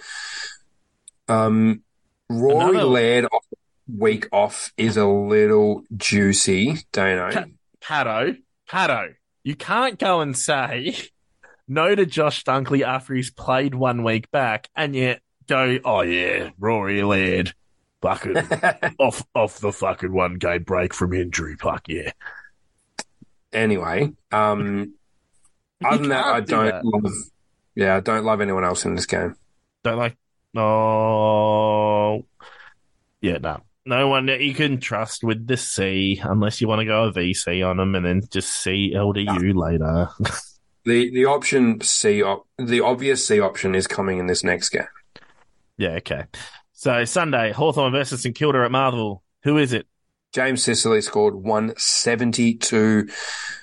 Um, 1.28 1.82
Rory 2.28 2.70
Another- 2.70 2.84
Laird 2.86 3.24
off 3.26 3.44
week 3.94 4.28
off 4.32 4.72
is 4.76 4.96
a 4.96 5.06
little 5.06 5.82
juicy, 5.96 6.78
don't 6.92 7.16
know. 7.34 7.44
Pato, 7.82 8.38
Pato, 8.68 9.14
you 9.44 9.54
can't 9.54 9.98
go 9.98 10.20
and 10.20 10.36
say 10.36 10.96
no 11.68 11.94
to 11.94 12.06
Josh 12.06 12.44
Dunkley 12.44 12.82
after 12.82 13.14
he's 13.14 13.30
played 13.30 13.74
one 13.74 14.02
week 14.04 14.30
back 14.30 14.68
and 14.76 14.94
yet 14.94 15.20
go, 15.48 15.78
oh 15.84 16.02
yeah, 16.02 16.50
Rory 16.58 17.02
Laird, 17.02 17.54
fucking 18.00 18.36
off, 18.98 19.24
off 19.34 19.58
the 19.58 19.72
fucking 19.72 20.12
one 20.12 20.34
game 20.34 20.62
break 20.62 20.94
from 20.94 21.12
injury, 21.12 21.56
fuck 21.56 21.88
yeah. 21.88 22.12
anyway, 23.52 24.12
um, 24.30 24.94
other 25.84 25.98
than 25.98 26.08
that, 26.10 26.26
I 26.26 26.40
do 26.40 26.46
don't 26.46 26.66
that. 26.66 26.84
love. 26.84 27.12
Yeah, 27.74 27.96
I 27.96 28.00
don't 28.00 28.24
love 28.24 28.40
anyone 28.40 28.64
else 28.64 28.84
in 28.84 28.94
this 28.94 29.06
game. 29.06 29.34
Don't 29.82 29.98
like, 29.98 30.16
oh, 30.56 32.24
yeah, 33.20 33.38
no. 33.38 33.60
No 33.84 34.06
one 34.06 34.26
that 34.26 34.40
you 34.40 34.54
can 34.54 34.78
trust 34.78 35.24
with 35.24 35.46
the 35.46 35.56
C 35.56 36.20
unless 36.22 36.60
you 36.60 36.68
want 36.68 36.80
to 36.80 36.84
go 36.84 37.04
a 37.04 37.12
VC 37.12 37.68
on 37.68 37.78
them 37.78 37.96
and 37.96 38.06
then 38.06 38.22
just 38.30 38.50
see 38.50 38.92
LDU 38.94 39.54
later. 39.54 40.08
The 40.84 41.10
the 41.12 41.26
option 41.26 41.80
C 41.80 42.24
op, 42.24 42.48
the 42.58 42.80
obvious 42.80 43.24
C 43.24 43.38
option 43.38 43.76
is 43.76 43.86
coming 43.86 44.18
in 44.18 44.26
this 44.26 44.42
next 44.42 44.70
game. 44.70 44.82
yeah, 45.76 45.90
okay. 45.90 46.24
So 46.72 47.04
Sunday, 47.04 47.52
Hawthorn 47.52 47.92
versus 47.92 48.22
St 48.22 48.34
Kilda 48.34 48.64
at 48.64 48.72
Marvel. 48.72 49.22
Who 49.44 49.58
is 49.58 49.72
it? 49.72 49.86
James 50.32 50.64
Sicily 50.64 51.00
scored 51.00 51.36
172 51.36 53.06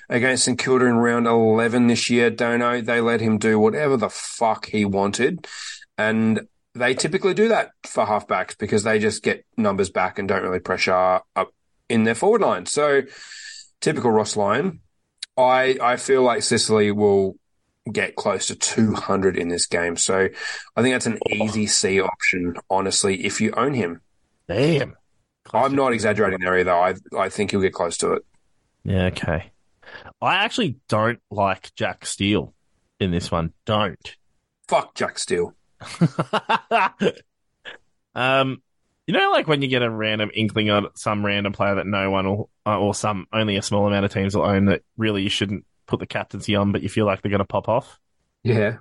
against 0.08 0.44
St 0.44 0.58
Kilda 0.58 0.86
in 0.86 0.94
round 0.94 1.26
11 1.26 1.88
this 1.88 2.08
year. 2.08 2.30
Dono, 2.30 2.80
they 2.80 3.02
let 3.02 3.20
him 3.20 3.36
do 3.36 3.58
whatever 3.58 3.98
the 3.98 4.08
fuck 4.08 4.64
he 4.64 4.86
wanted. 4.86 5.46
And 5.98 6.48
they 6.74 6.94
typically 6.94 7.34
do 7.34 7.48
that 7.48 7.70
for 7.84 8.06
halfbacks 8.06 8.56
because 8.56 8.82
they 8.82 8.98
just 8.98 9.22
get 9.22 9.44
numbers 9.56 9.90
back 9.90 10.18
and 10.18 10.28
don't 10.28 10.42
really 10.42 10.60
pressure 10.60 11.20
up 11.36 11.52
in 11.88 12.04
their 12.04 12.14
forward 12.14 12.40
line. 12.40 12.66
So 12.66 13.02
typical 13.80 14.10
Ross 14.10 14.36
Lyon. 14.36 14.80
I, 15.36 15.78
I 15.80 15.96
feel 15.96 16.22
like 16.22 16.42
Sicily 16.42 16.92
will 16.92 17.36
get 17.90 18.14
close 18.14 18.46
to 18.48 18.54
200 18.54 19.36
in 19.36 19.48
this 19.48 19.66
game. 19.66 19.96
So 19.96 20.28
I 20.76 20.82
think 20.82 20.94
that's 20.94 21.06
an 21.06 21.18
oh. 21.26 21.34
easy 21.34 21.66
C 21.66 22.00
option, 22.00 22.54
honestly, 22.68 23.24
if 23.24 23.40
you 23.40 23.52
own 23.56 23.74
him. 23.74 24.02
Damn. 24.48 24.96
I'm 25.52 25.74
not 25.74 25.92
exaggerating 25.92 26.40
there 26.40 26.58
either. 26.58 26.72
I 26.72 26.94
I 27.18 27.28
think 27.28 27.50
he'll 27.50 27.60
get 27.60 27.72
close 27.72 27.96
to 27.98 28.12
it. 28.12 28.24
Yeah, 28.84 29.06
okay. 29.06 29.50
I 30.20 30.36
actually 30.36 30.76
don't 30.88 31.20
like 31.30 31.74
Jack 31.74 32.06
Steele 32.06 32.54
in 33.00 33.10
this 33.10 33.30
one. 33.30 33.52
Don't. 33.64 34.16
Fuck 34.68 34.94
Jack 34.94 35.18
Steele. 35.18 35.54
um, 38.14 38.62
you 39.06 39.14
know, 39.14 39.30
like 39.30 39.48
when 39.48 39.62
you 39.62 39.68
get 39.68 39.82
a 39.82 39.90
random 39.90 40.30
inkling 40.34 40.70
on 40.70 40.88
some 40.94 41.24
random 41.24 41.52
player 41.52 41.76
that 41.76 41.86
no 41.86 42.10
one 42.10 42.28
will, 42.28 42.50
uh, 42.66 42.78
or 42.78 42.94
some 42.94 43.26
only 43.32 43.56
a 43.56 43.62
small 43.62 43.86
amount 43.86 44.04
of 44.04 44.12
teams 44.12 44.36
will 44.36 44.44
own 44.44 44.66
that 44.66 44.82
really 44.96 45.22
you 45.22 45.28
shouldn't 45.28 45.64
put 45.86 46.00
the 46.00 46.06
captaincy 46.06 46.54
on, 46.54 46.72
but 46.72 46.82
you 46.82 46.88
feel 46.88 47.06
like 47.06 47.22
they're 47.22 47.30
going 47.30 47.40
to 47.40 47.44
pop 47.44 47.68
off. 47.68 47.98
Yeah. 48.42 48.76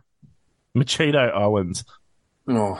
Machito 0.78 1.34
Owens. 1.34 1.84
Oh, 2.48 2.80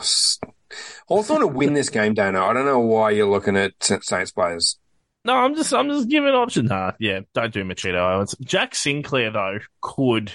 Hawthorn 1.08 1.40
to 1.40 1.46
win 1.46 1.74
this 1.74 1.88
game, 1.88 2.14
Dana. 2.14 2.44
I 2.44 2.52
don't 2.52 2.64
know 2.64 2.78
why 2.80 3.10
you're 3.10 3.28
looking 3.28 3.56
at 3.56 3.72
Saints 3.80 4.30
players. 4.30 4.78
No, 5.24 5.34
I'm 5.34 5.54
just, 5.54 5.74
I'm 5.74 5.88
just 5.88 6.08
giving 6.08 6.30
options. 6.30 6.70
Nah, 6.70 6.92
yeah, 6.98 7.20
don't 7.34 7.52
do 7.52 7.64
Machito 7.64 7.96
Owens. 7.96 8.34
Jack 8.40 8.74
Sinclair 8.74 9.30
though 9.30 9.58
could 9.80 10.32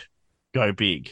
go 0.54 0.72
big. 0.72 1.12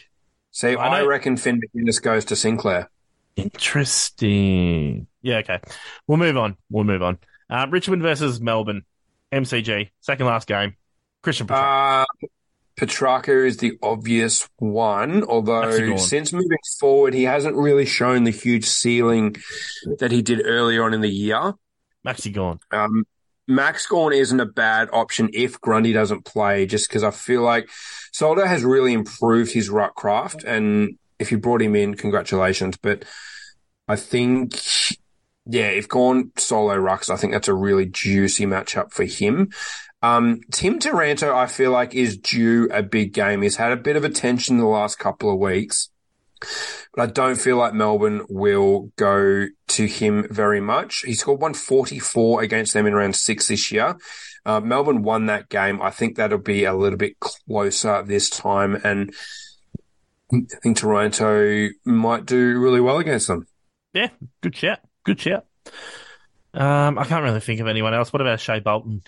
See, 0.54 0.76
I 0.76 1.00
I, 1.00 1.02
reckon 1.02 1.36
Finn 1.36 1.60
Maginness 1.60 2.02
goes 2.02 2.26
to 2.26 2.36
Sinclair. 2.36 2.90
Interesting. 3.36 5.08
Yeah, 5.24 5.38
okay. 5.38 5.60
We'll 6.06 6.20
move 6.20 6.38
on. 6.38 6.58
We'll 6.70 6.84
move 6.84 7.02
on. 7.02 7.18
Uh, 7.50 7.66
Richmond 7.70 8.04
versus 8.04 8.40
Melbourne. 8.40 8.84
MCG. 9.32 9.90
Second 10.00 10.28
last 10.28 10.48
game. 10.48 10.76
Christian 11.24 11.48
Petracca. 11.48 12.04
Uh, 12.04 12.28
Petrarca 12.78 13.46
is 13.46 13.58
the 13.58 13.78
obvious 13.82 14.48
one, 14.58 15.24
although 15.24 15.96
since 15.98 16.32
moving 16.32 16.58
forward, 16.80 17.14
he 17.14 17.24
hasn't 17.24 17.56
really 17.56 17.86
shown 17.86 18.24
the 18.24 18.32
huge 18.32 18.66
ceiling 18.66 19.36
that 20.00 20.12
he 20.12 20.22
did 20.22 20.42
earlier 20.46 20.84
on 20.84 20.94
in 20.94 21.02
the 21.02 21.10
year. 21.10 21.54
Max 22.04 22.28
Gawn. 22.28 22.60
Um, 22.72 23.06
Max 23.48 23.86
Gawn 23.88 24.14
isn't 24.14 24.40
a 24.40 24.46
bad 24.46 24.90
option 24.94 25.30
if 25.34 25.60
Grundy 25.60 25.94
doesn't 25.94 26.26
play, 26.26 26.66
just 26.66 26.88
because 26.88 27.04
I 27.04 27.12
feel 27.12 27.42
like 27.42 27.70
Soldo 28.12 28.46
has 28.46 28.64
really 28.64 28.94
improved 28.94 29.54
his 29.54 29.70
ruck 29.70 29.96
craft. 29.96 30.44
And 30.44 30.98
if 31.20 31.32
you 31.32 31.38
brought 31.38 31.62
him 31.62 31.76
in, 31.76 31.96
congratulations. 31.96 32.78
But 32.78 33.04
I 33.88 33.98
think, 33.98 34.56
yeah, 35.46 35.70
if 35.70 35.90
Gorn 35.90 36.32
solo 36.38 36.76
rucks, 36.76 37.10
I 37.10 37.18
think 37.18 37.34
that's 37.34 37.50
a 37.50 37.54
really 37.54 37.86
juicy 37.86 38.46
matchup 38.46 38.92
for 38.92 39.04
him. 39.04 39.52
Um, 40.02 40.42
Tim 40.52 40.80
Taranto, 40.80 41.34
I 41.36 41.48
feel 41.48 41.72
like 41.72 41.96
is 41.96 42.18
due 42.18 42.70
a 42.72 42.84
big 42.84 43.14
game. 43.14 43.42
He's 43.42 43.56
had 43.56 43.72
a 43.72 43.78
bit 43.78 43.96
of 43.96 44.04
attention 44.04 44.58
the 44.58 44.66
last 44.66 45.00
couple 45.00 45.32
of 45.32 45.40
weeks. 45.40 45.90
But 46.94 47.02
I 47.10 47.12
don't 47.12 47.40
feel 47.40 47.58
like 47.58 47.74
Melbourne 47.74 48.26
will 48.30 48.92
go 48.96 49.48
to 49.70 49.86
him 49.88 50.28
very 50.30 50.62
much. 50.62 51.02
He 51.06 51.14
scored 51.14 51.42
144 51.42 52.42
against 52.42 52.74
them 52.74 52.86
in 52.86 52.94
round 52.94 53.16
six 53.16 53.48
this 53.48 53.72
year. 53.72 53.98
Uh, 54.46 54.60
Melbourne 54.60 55.04
won 55.04 55.28
that 55.28 55.50
game. 55.50 55.82
I 55.82 55.90
think 55.90 56.18
that'll 56.18 56.38
be 56.38 56.66
a 56.66 56.74
little 56.74 56.98
bit 56.98 57.20
closer 57.20 58.04
this 58.04 58.30
time. 58.30 58.76
And 58.84 59.14
I 60.34 60.42
think 60.62 60.78
Taranto 60.78 61.70
might 61.86 62.26
do 62.26 62.60
really 62.60 62.82
well 62.82 62.98
against 62.98 63.28
them. 63.28 63.48
Yeah, 63.94 64.10
good 64.42 64.56
shout. 64.56 64.80
Good 65.04 65.20
shout. 65.20 65.46
Um, 66.54 66.98
I 66.98 67.06
can't 67.06 67.24
really 67.24 67.40
think 67.40 67.60
of 67.60 67.68
anyone 67.68 67.94
else. 67.94 68.12
What 68.12 68.22
about 68.22 68.40
Shai 68.40 68.60
Bolton? 68.60 69.02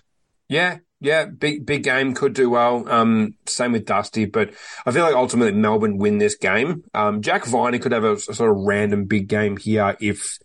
Yeah, 0.48 0.78
yeah, 1.02 1.26
big 1.26 1.66
big 1.66 1.84
game 1.84 2.14
could 2.14 2.34
do 2.34 2.50
well. 2.50 2.88
Um, 2.90 3.36
same 3.46 3.74
with 3.74 3.86
Dusty, 3.86 4.26
but 4.26 4.52
I 4.86 4.92
feel 4.92 5.04
like 5.04 5.16
ultimately 5.16 5.52
Melbourne 5.54 5.98
win 5.98 6.18
this 6.18 6.36
game. 6.36 6.84
Um, 6.94 7.22
Jack 7.22 7.46
Viney 7.46 7.80
could 7.80 7.92
have 7.92 8.04
a, 8.04 8.14
a 8.14 8.20
sort 8.20 8.52
of 8.52 8.58
random 8.58 9.06
big 9.06 9.28
game 9.28 9.58
here 9.58 9.96
if 10.00 10.38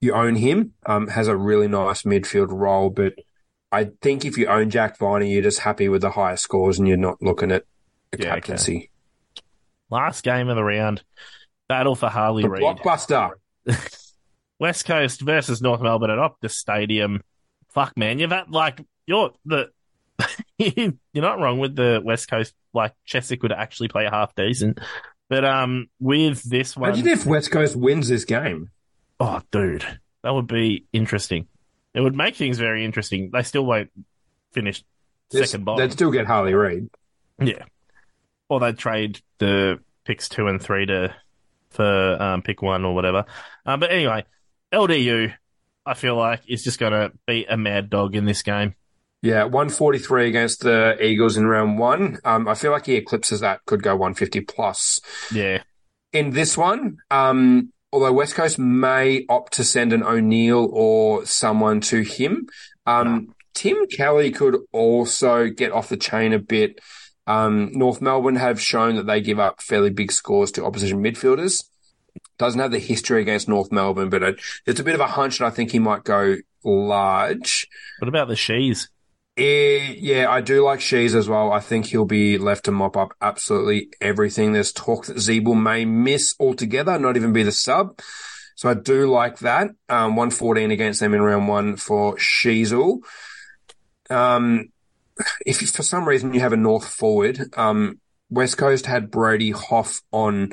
you 0.00 0.14
own 0.14 0.36
him. 0.36 0.74
Um, 0.86 1.08
has 1.08 1.28
a 1.28 1.36
really 1.36 1.68
nice 1.68 2.02
midfield 2.02 2.48
role, 2.50 2.90
but 2.90 3.14
I 3.72 3.90
think 4.02 4.24
if 4.24 4.36
you 4.36 4.46
own 4.46 4.70
Jack 4.70 4.98
Viney, 4.98 5.32
you're 5.32 5.42
just 5.42 5.60
happy 5.60 5.88
with 5.88 6.02
the 6.02 6.10
higher 6.10 6.36
scores 6.36 6.78
and 6.78 6.86
you're 6.88 6.96
not 6.96 7.20
looking 7.22 7.50
at 7.52 7.64
the 8.10 8.18
Yeah, 8.18 8.24
okay. 8.32 8.40
captaincy. 8.40 8.90
Last 9.90 10.22
game 10.24 10.48
of 10.48 10.56
the 10.56 10.64
round. 10.64 11.02
Battle 11.68 11.94
for 11.94 12.08
Harley 12.08 12.42
The 12.42 12.50
Reid. 12.50 12.62
blockbuster. 12.62 13.30
West 14.58 14.84
Coast 14.86 15.20
versus 15.20 15.62
North 15.62 15.80
Melbourne 15.80 16.10
at 16.10 16.18
Optus 16.18 16.50
Stadium. 16.52 17.22
Fuck, 17.72 17.96
man, 17.96 18.18
you've 18.18 18.30
had 18.32 18.50
like 18.50 18.80
you're 19.10 19.32
the 19.44 19.70
you're 20.58 20.94
not 21.14 21.40
wrong 21.40 21.58
with 21.58 21.74
the 21.74 22.00
West 22.04 22.30
Coast. 22.30 22.54
Like 22.72 22.94
Chesser 23.08 23.38
could 23.38 23.52
actually 23.52 23.88
play 23.88 24.04
a 24.04 24.10
half 24.10 24.34
decent, 24.36 24.78
but 25.28 25.44
um, 25.44 25.88
with 25.98 26.42
this 26.42 26.76
one, 26.76 26.90
Imagine 26.90 27.08
if 27.08 27.26
West 27.26 27.50
Coast 27.50 27.74
wins 27.74 28.08
this 28.08 28.24
game. 28.24 28.70
oh, 29.18 29.40
dude, 29.50 29.84
that 30.22 30.32
would 30.32 30.46
be 30.46 30.84
interesting. 30.92 31.48
It 31.92 32.00
would 32.00 32.14
make 32.14 32.36
things 32.36 32.58
very 32.58 32.84
interesting. 32.84 33.30
They 33.32 33.42
still 33.42 33.66
won't 33.66 33.90
finish 34.52 34.84
second 35.32 35.64
bottom. 35.64 35.80
They'd 35.84 35.92
still 35.92 36.12
get 36.12 36.26
Harley 36.26 36.54
Reid. 36.54 36.88
Yeah. 37.40 37.64
Or 38.48 38.60
they'd 38.60 38.78
trade 38.78 39.20
the 39.38 39.80
picks 40.04 40.28
two 40.28 40.46
and 40.46 40.62
three 40.62 40.86
to 40.86 41.14
for 41.70 42.22
um, 42.22 42.42
pick 42.42 42.62
one 42.62 42.84
or 42.84 42.94
whatever. 42.94 43.24
Um, 43.66 43.80
but 43.80 43.90
anyway, 43.90 44.24
LDU, 44.72 45.32
I 45.84 45.94
feel 45.94 46.16
like 46.16 46.42
is 46.46 46.62
just 46.62 46.78
going 46.78 46.92
to 46.92 47.12
be 47.26 47.44
a 47.46 47.56
mad 47.56 47.90
dog 47.90 48.14
in 48.14 48.24
this 48.24 48.42
game. 48.42 48.74
Yeah, 49.22 49.44
143 49.44 50.28
against 50.28 50.60
the 50.60 50.96
Eagles 51.00 51.36
in 51.36 51.46
round 51.46 51.78
one. 51.78 52.18
Um, 52.24 52.48
I 52.48 52.54
feel 52.54 52.72
like 52.72 52.86
he 52.86 52.94
eclipses 52.94 53.40
that, 53.40 53.64
could 53.66 53.82
go 53.82 53.94
150 53.94 54.40
plus. 54.42 54.98
Yeah, 55.32 55.62
In 56.12 56.30
this 56.30 56.56
one, 56.56 56.98
um, 57.10 57.72
although 57.92 58.12
West 58.12 58.34
Coast 58.34 58.58
may 58.58 59.26
opt 59.28 59.52
to 59.54 59.64
send 59.64 59.92
an 59.92 60.02
O'Neill 60.02 60.70
or 60.72 61.26
someone 61.26 61.82
to 61.82 62.00
him, 62.00 62.46
um, 62.86 63.34
Tim 63.52 63.86
Kelly 63.88 64.30
could 64.30 64.56
also 64.72 65.48
get 65.48 65.72
off 65.72 65.90
the 65.90 65.98
chain 65.98 66.32
a 66.32 66.38
bit. 66.38 66.80
Um, 67.26 67.70
North 67.72 68.00
Melbourne 68.00 68.36
have 68.36 68.60
shown 68.60 68.96
that 68.96 69.06
they 69.06 69.20
give 69.20 69.38
up 69.38 69.60
fairly 69.60 69.90
big 69.90 70.12
scores 70.12 70.50
to 70.52 70.64
opposition 70.64 71.02
midfielders. 71.02 71.62
Doesn't 72.38 72.60
have 72.60 72.70
the 72.70 72.78
history 72.78 73.20
against 73.20 73.48
North 73.48 73.70
Melbourne, 73.70 74.08
but 74.08 74.22
it, 74.22 74.40
it's 74.66 74.80
a 74.80 74.84
bit 74.84 74.94
of 74.94 75.00
a 75.00 75.06
hunch 75.06 75.38
that 75.38 75.46
I 75.46 75.50
think 75.50 75.72
he 75.72 75.78
might 75.78 76.04
go 76.04 76.36
large. 76.64 77.68
what 77.98 78.08
about 78.08 78.28
the 78.28 78.34
Shees? 78.34 78.88
Eh, 79.40 79.94
yeah, 79.98 80.30
I 80.30 80.42
do 80.42 80.62
like 80.62 80.80
Shees 80.80 81.14
as 81.14 81.26
well. 81.26 81.50
I 81.50 81.60
think 81.60 81.86
he'll 81.86 82.04
be 82.04 82.36
left 82.36 82.66
to 82.66 82.72
mop 82.72 82.94
up 82.94 83.14
absolutely 83.22 83.88
everything. 83.98 84.52
There's 84.52 84.70
talk 84.70 85.06
that 85.06 85.16
Ziebell 85.16 85.58
may 85.58 85.86
miss 85.86 86.34
altogether, 86.38 86.98
not 86.98 87.16
even 87.16 87.32
be 87.32 87.42
the 87.42 87.50
sub. 87.50 88.00
So 88.54 88.68
I 88.68 88.74
do 88.74 89.10
like 89.10 89.38
that. 89.38 89.68
Um, 89.88 90.14
114 90.16 90.70
against 90.70 91.00
them 91.00 91.14
in 91.14 91.22
round 91.22 91.48
one 91.48 91.76
for 91.76 92.16
Sheezel. 92.16 92.98
Um, 94.10 94.72
if 95.46 95.70
for 95.70 95.84
some 95.84 96.06
reason 96.06 96.34
you 96.34 96.40
have 96.40 96.52
a 96.52 96.58
North 96.58 96.86
forward, 96.86 97.40
um, 97.56 97.98
West 98.28 98.58
Coast 98.58 98.84
had 98.84 99.10
Brady 99.10 99.52
Hough 99.52 100.02
on, 100.12 100.52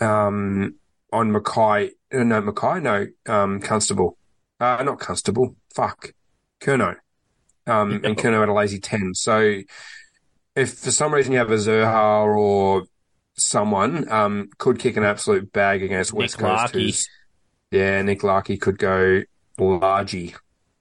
um, 0.00 0.76
on 1.12 1.32
Mackay. 1.32 1.90
uh, 2.14 2.22
No, 2.22 2.40
Mackay, 2.40 2.80
no, 2.80 3.08
um, 3.26 3.60
Constable. 3.60 4.16
Uh, 4.58 4.82
not 4.84 5.00
Constable. 5.00 5.54
Fuck. 5.74 6.14
Kerno 6.62 6.96
um, 7.66 8.00
and 8.04 8.16
Kerno 8.16 8.40
had 8.40 8.48
a 8.48 8.52
lazy 8.52 8.78
10. 8.80 9.14
So 9.14 9.60
if 10.56 10.74
for 10.78 10.90
some 10.90 11.12
reason 11.14 11.32
you 11.32 11.38
have 11.38 11.50
a 11.50 11.56
Zurhaar 11.56 12.36
or 12.38 12.84
someone, 13.36 14.10
um, 14.10 14.48
could 14.58 14.78
kick 14.78 14.96
an 14.96 15.04
absolute 15.04 15.52
bag 15.52 15.82
against 15.82 16.12
Nick 16.12 16.20
West 16.20 16.38
Coast. 16.38 16.48
Larkey. 16.74 16.82
who's- 16.86 17.08
Yeah, 17.70 18.02
Nick 18.02 18.22
Larkey 18.22 18.56
could 18.60 18.78
go 18.78 19.22
largy. 19.58 20.34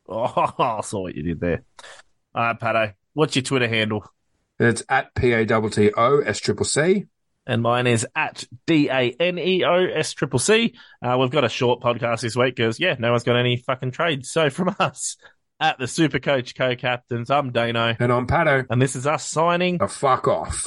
Oh, 0.08 0.54
I 0.60 0.82
saw 0.82 1.02
what 1.02 1.16
you 1.16 1.24
did 1.24 1.40
there. 1.40 1.64
All 2.34 2.44
right, 2.44 2.60
Pato, 2.60 2.94
what's 3.14 3.36
your 3.36 3.44
Twitter 3.44 3.68
handle? 3.68 4.04
It's 4.60 4.84
at 4.90 5.14
P-A-T-T-O 5.16 6.20
S 6.22 6.40
triple 6.40 6.66
C. 6.66 7.06
And 7.48 7.62
mine 7.64 7.88
is 7.88 8.06
at 8.16 8.44
D 8.68 8.90
A 8.90 9.12
N 9.20 9.40
E 9.40 9.64
O 9.64 9.74
S 9.86 10.14
triple 10.14 10.38
C. 10.38 10.76
Uh, 11.02 11.18
we've 11.20 11.32
got 11.32 11.44
a 11.44 11.50
short 11.50 11.82
podcast 11.82 12.22
this 12.22 12.36
week 12.36 12.56
because, 12.56 12.80
yeah, 12.80 12.96
no 13.00 13.10
one's 13.12 13.24
got 13.24 13.38
any 13.38 13.58
fucking 13.58 13.90
trades. 13.92 14.30
So 14.30 14.50
from 14.52 14.76
us 14.80 15.18
at 15.60 15.78
the 15.78 15.88
Super 15.88 16.20
Coach 16.20 16.56
Co 16.56 16.76
Captains, 16.76 17.30
I'm 17.30 17.52
Dano. 17.52 17.96
And 18.00 18.12
I'm 18.12 18.28
Pato. 18.28 18.66
And 18.70 18.82
this 18.82 18.96
is 18.96 19.06
us 19.06 19.26
signing. 19.26 19.78
A 19.82 19.88
fuck 19.88 20.28
off. 20.28 20.64